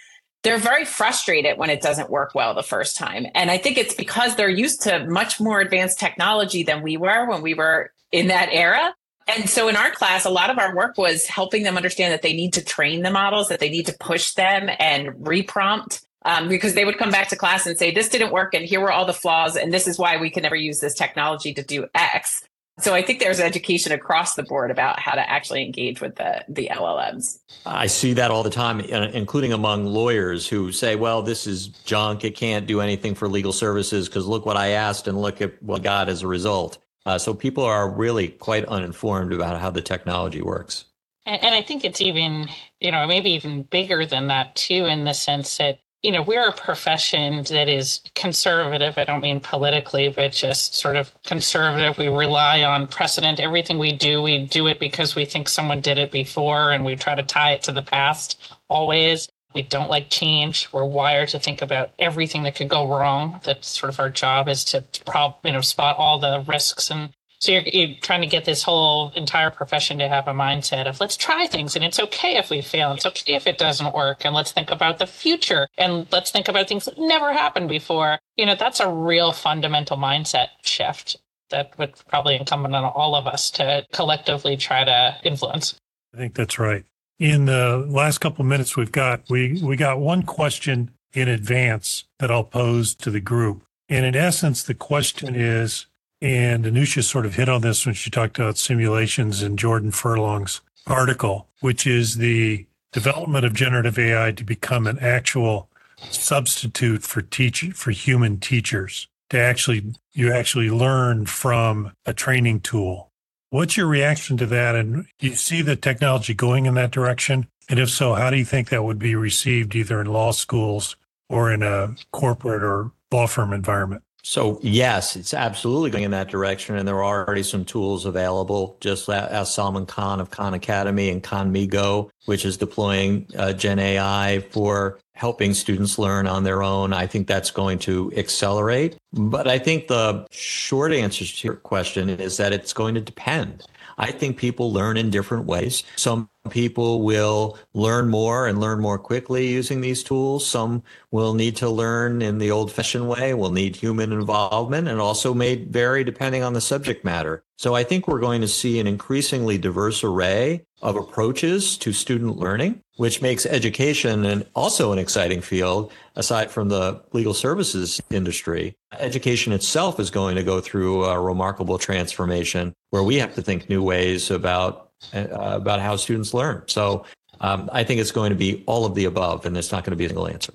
[0.47, 3.27] they're very frustrated when it doesn't work well the first time.
[3.35, 7.29] And I think it's because they're used to much more advanced technology than we were
[7.29, 8.95] when we were in that era.
[9.27, 12.23] And so in our class, a lot of our work was helping them understand that
[12.23, 16.05] they need to train the models, that they need to push them and reprompt.
[16.25, 18.81] Um, because they would come back to class and say, This didn't work, and here
[18.81, 21.63] were all the flaws, and this is why we can never use this technology to
[21.63, 22.43] do X.
[22.79, 26.45] So I think there's education across the board about how to actually engage with the
[26.49, 27.39] the LLMs.
[27.65, 31.69] I see that all the time, uh, including among lawyers who say, "Well, this is
[31.69, 32.23] junk.
[32.25, 35.63] It can't do anything for legal services because look what I asked and look at
[35.63, 39.71] what I got as a result." Uh, so people are really quite uninformed about how
[39.71, 40.85] the technology works.
[41.25, 42.49] And, and I think it's even,
[42.81, 46.47] you know, maybe even bigger than that too, in the sense that you know, we're
[46.47, 48.97] a profession that is conservative.
[48.97, 51.99] I don't mean politically, but just sort of conservative.
[51.99, 53.41] We rely on precedent.
[53.41, 56.95] Everything we do, we do it because we think someone did it before and we
[56.95, 59.29] try to tie it to the past always.
[59.53, 60.69] We don't like change.
[60.73, 63.41] We're wired to think about everything that could go wrong.
[63.43, 67.11] That's sort of our job is to, prob, you know, spot all the risks and
[67.39, 71.01] so you're, you're, trying to get this whole entire profession to have a mindset of
[71.01, 72.91] let's try things and it's okay if we fail.
[72.91, 74.25] And it's okay if it doesn't work.
[74.25, 78.19] And let's think about the future and let's think about things that never happened before.
[78.37, 81.17] You know, that's a real fundamental mindset shift
[81.51, 85.77] that would probably incumbent on all of us to collectively try to influence.
[86.15, 86.85] I think that's right.
[87.19, 92.05] In the last couple of minutes we've got, we, we got one question in advance
[92.19, 93.63] that I'll pose to the group.
[93.89, 95.87] And in essence, the question is,
[96.21, 100.61] and Anusia sort of hit on this when she talked about simulations in Jordan Furlong's
[100.87, 105.69] article, which is the development of generative AI to become an actual
[106.11, 109.09] substitute for teach for human teachers.
[109.31, 113.11] To actually you actually learn from a training tool.
[113.51, 114.77] What's your reaction to that?
[114.77, 117.49] And do you see the technology going in that direction?
[117.69, 120.97] And if so, how do you think that would be received either in law schools
[121.29, 124.03] or in a corporate or law firm environment?
[124.29, 128.77] So yes, it's absolutely going in that direction, and there are already some tools available.
[128.81, 134.45] Just as Salman Khan of Khan Academy and Khanmigo, which is deploying uh, Gen AI
[134.51, 136.93] for helping students learn on their own.
[136.93, 138.97] I think that's going to accelerate.
[139.13, 143.63] But I think the short answer to your question is that it's going to depend.
[143.99, 145.83] I think people learn in different ways.
[145.97, 150.47] Some people will learn more and learn more quickly using these tools.
[150.47, 155.01] Some will need to learn in the old fashioned way, will need human involvement and
[155.01, 157.43] also may vary depending on the subject matter.
[157.57, 162.37] So I think we're going to see an increasingly diverse array of approaches to student
[162.37, 168.75] learning, which makes education and also an exciting field aside from the legal services industry.
[168.99, 173.69] Education itself is going to go through a remarkable transformation where we have to think
[173.69, 176.63] new ways about uh, about how students learn.
[176.67, 177.05] So
[177.41, 179.93] um, I think it's going to be all of the above, and it's not going
[179.93, 180.55] to be a single answer.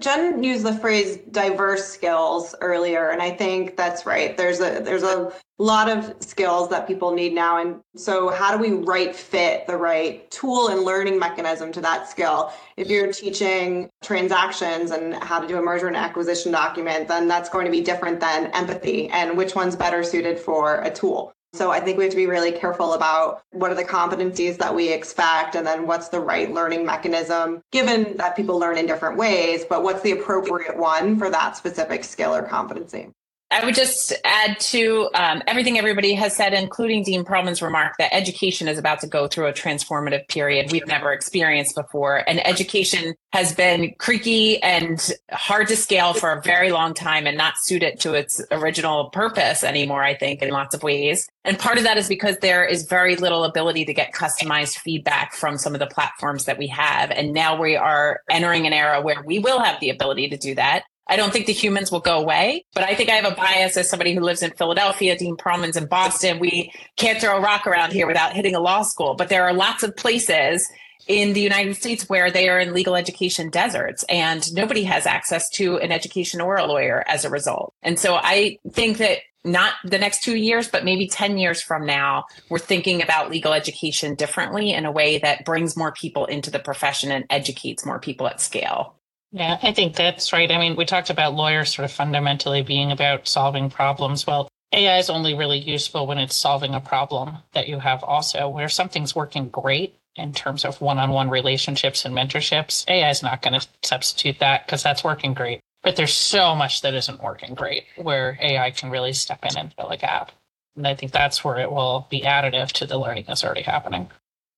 [0.00, 4.36] Jen used the phrase diverse skills earlier, and I think that's right.
[4.36, 7.60] There's a there's a lot of skills that people need now.
[7.60, 12.08] And so how do we right fit the right tool and learning mechanism to that
[12.08, 12.52] skill?
[12.78, 17.50] If you're teaching transactions and how to do a merger and acquisition document, then that's
[17.50, 21.34] going to be different than empathy and which one's better suited for a tool.
[21.52, 24.74] So I think we have to be really careful about what are the competencies that
[24.74, 29.16] we expect and then what's the right learning mechanism, given that people learn in different
[29.16, 33.08] ways, but what's the appropriate one for that specific skill or competency.
[33.52, 38.14] I would just add to um, everything everybody has said, including Dean Perlman's remark that
[38.14, 42.22] education is about to go through a transformative period we've never experienced before.
[42.28, 47.36] And education has been creaky and hard to scale for a very long time and
[47.36, 51.28] not suited to its original purpose anymore, I think, in lots of ways.
[51.44, 55.34] And part of that is because there is very little ability to get customized feedback
[55.34, 57.10] from some of the platforms that we have.
[57.10, 60.54] And now we are entering an era where we will have the ability to do
[60.54, 60.84] that.
[61.10, 63.76] I don't think the humans will go away, but I think I have a bias
[63.76, 65.18] as somebody who lives in Philadelphia.
[65.18, 66.38] Dean Perlman's in Boston.
[66.38, 69.52] We can't throw a rock around here without hitting a law school, but there are
[69.52, 70.70] lots of places
[71.08, 75.50] in the United States where they are in legal education deserts and nobody has access
[75.50, 77.74] to an education or a lawyer as a result.
[77.82, 81.86] And so I think that not the next two years, but maybe 10 years from
[81.86, 86.50] now, we're thinking about legal education differently in a way that brings more people into
[86.50, 88.94] the profession and educates more people at scale.
[89.32, 90.50] Yeah, I think that's right.
[90.50, 94.26] I mean, we talked about lawyers sort of fundamentally being about solving problems.
[94.26, 98.48] Well, AI is only really useful when it's solving a problem that you have also,
[98.48, 102.84] where something's working great in terms of one on one relationships and mentorships.
[102.88, 105.60] AI is not going to substitute that because that's working great.
[105.82, 109.72] But there's so much that isn't working great where AI can really step in and
[109.72, 110.32] fill a gap.
[110.76, 114.10] And I think that's where it will be additive to the learning that's already happening.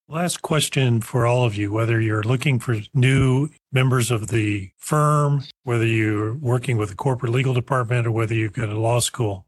[0.08, 5.44] Last question for all of you whether you're looking for new members of the firm,
[5.64, 9.46] whether you're working with a corporate legal department, or whether you've got a law school.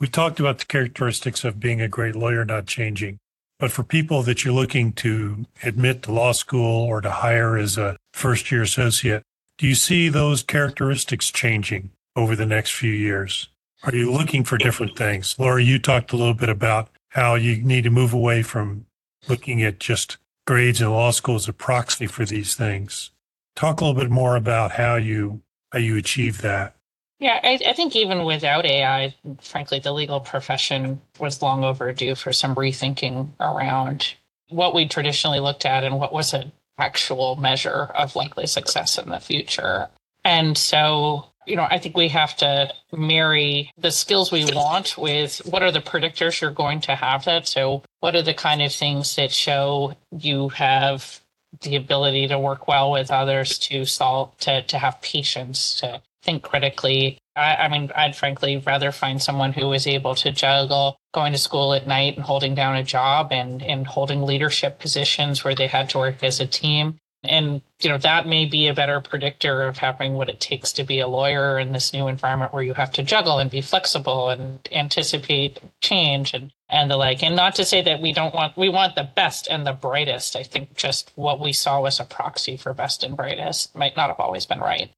[0.00, 3.18] We talked about the characteristics of being a great lawyer not changing.
[3.58, 7.78] But for people that you're looking to admit to law school or to hire as
[7.78, 9.22] a first year associate,
[9.56, 13.48] do you see those characteristics changing over the next few years?
[13.82, 15.36] Are you looking for different things?
[15.38, 18.84] Laura, you talked a little bit about how you need to move away from
[19.28, 23.10] looking at just grades in law school as a proxy for these things.
[23.56, 25.42] Talk a little bit more about how you
[25.72, 26.76] how you achieve that.
[27.18, 32.30] Yeah, I, I, think even without AI, frankly, the legal profession was long overdue for
[32.30, 34.14] some rethinking around
[34.50, 39.08] what we traditionally looked at and what was an actual measure of likely success in
[39.08, 39.88] the future.
[40.24, 45.38] And so you know, I think we have to marry the skills we want with
[45.46, 47.46] what are the predictors you're going to have that.
[47.46, 51.20] So, what are the kind of things that show you have
[51.62, 56.42] the ability to work well with others, to solve, to, to have patience, to think
[56.42, 57.18] critically.
[57.36, 61.38] I, I mean, I'd frankly rather find someone who is able to juggle going to
[61.38, 65.66] school at night and holding down a job and, and holding leadership positions where they
[65.66, 66.98] had to work as a team
[67.28, 70.84] and, you know, that may be a better predictor of having what it takes to
[70.84, 74.30] be a lawyer in this new environment where you have to juggle and be flexible
[74.30, 77.22] and anticipate change and, and the like.
[77.22, 80.36] And not to say that we don't want, we want the best and the brightest.
[80.36, 84.08] I think just what we saw was a proxy for best and brightest might not
[84.08, 84.90] have always been right.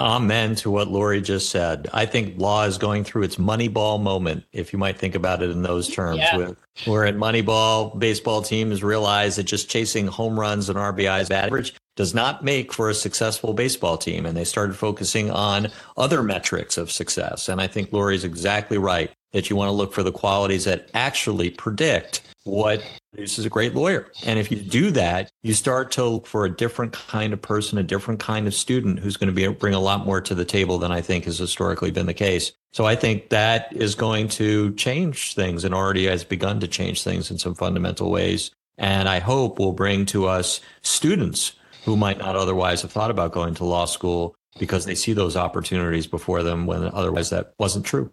[0.00, 1.88] Amen to what Lorie just said.
[1.92, 5.50] I think law is going through its Moneyball moment, if you might think about it
[5.50, 6.18] in those terms.
[6.18, 6.50] Yeah.
[6.84, 12.12] Where at Moneyball, baseball teams realize that just chasing home runs and RBIs average does
[12.12, 14.26] not make for a successful baseball team.
[14.26, 17.48] And they started focusing on other metrics of success.
[17.48, 20.90] And I think Lorie's exactly right that you want to look for the qualities that
[20.94, 22.82] actually predict what
[23.14, 24.10] produces a great lawyer.
[24.26, 27.78] And if you do that, you start to look for a different kind of person,
[27.78, 30.44] a different kind of student who's going to be bring a lot more to the
[30.44, 32.52] table than I think has historically been the case.
[32.72, 37.04] So I think that is going to change things and already has begun to change
[37.04, 38.50] things in some fundamental ways.
[38.78, 41.52] And I hope will bring to us students
[41.84, 45.36] who might not otherwise have thought about going to law school because they see those
[45.36, 48.10] opportunities before them when otherwise that wasn't true.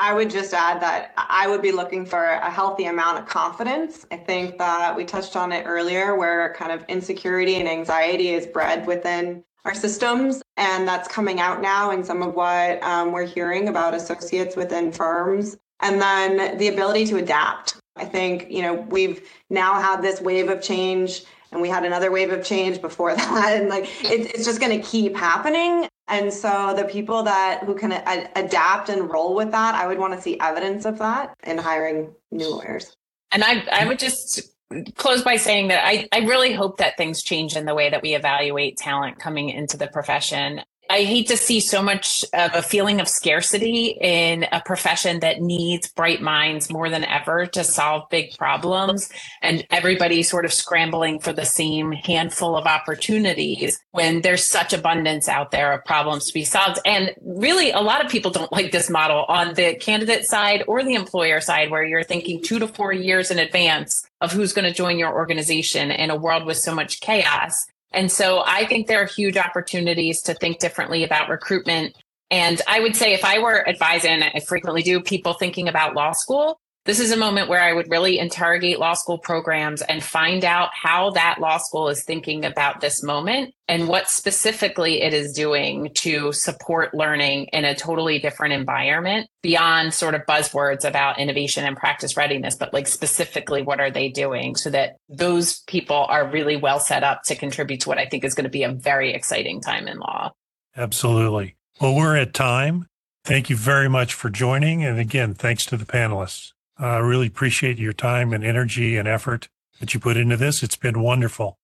[0.00, 4.06] I would just add that I would be looking for a healthy amount of confidence.
[4.10, 8.46] I think that we touched on it earlier, where kind of insecurity and anxiety is
[8.46, 10.42] bred within our systems.
[10.56, 14.90] And that's coming out now in some of what um, we're hearing about associates within
[14.90, 15.58] firms.
[15.80, 17.76] And then the ability to adapt.
[17.96, 22.10] I think, you know, we've now had this wave of change and we had another
[22.10, 26.32] wave of change before that and like it, it's just going to keep happening and
[26.32, 30.12] so the people that who can a- adapt and roll with that i would want
[30.12, 32.96] to see evidence of that in hiring new lawyers
[33.32, 34.50] and i i would just
[34.96, 38.02] close by saying that I, I really hope that things change in the way that
[38.02, 40.62] we evaluate talent coming into the profession.
[40.90, 45.40] I hate to see so much of a feeling of scarcity in a profession that
[45.40, 49.08] needs bright minds more than ever to solve big problems
[49.40, 55.28] and everybody sort of scrambling for the same handful of opportunities when there's such abundance
[55.28, 56.80] out there of problems to be solved.
[56.84, 60.82] And really, a lot of people don't like this model on the candidate side or
[60.82, 64.64] the employer side, where you're thinking two to four years in advance of who's going
[64.64, 67.68] to join your organization in a world with so much chaos.
[67.92, 71.96] And so I think there are huge opportunities to think differently about recruitment.
[72.30, 76.12] And I would say if I were advising, I frequently do people thinking about law
[76.12, 80.44] school, this is a moment where I would really interrogate law school programs and find
[80.44, 85.32] out how that law school is thinking about this moment and what specifically it is
[85.32, 91.66] doing to support learning in a totally different environment beyond sort of buzzwords about innovation
[91.66, 96.26] and practice readiness, but like specifically what are they doing so that those people are
[96.26, 98.72] really well set up to contribute to what I think is going to be a
[98.72, 100.32] very exciting time in law.
[100.74, 101.56] Absolutely.
[101.78, 102.86] Well, we're at time.
[103.24, 104.82] Thank you very much for joining.
[104.82, 106.52] And again, thanks to the panelists.
[106.80, 109.48] I uh, really appreciate your time and energy and effort
[109.80, 110.62] that you put into this.
[110.62, 111.58] It's been wonderful.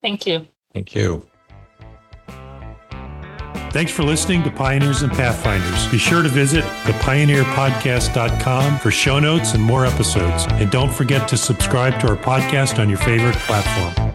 [0.00, 0.46] Thank you.
[0.72, 1.26] Thank you.
[3.72, 5.88] Thanks for listening to Pioneers and Pathfinders.
[5.90, 10.44] Be sure to visit thepioneerpodcast.com for show notes and more episodes.
[10.50, 14.12] And don't forget to subscribe to our podcast on your favorite platform.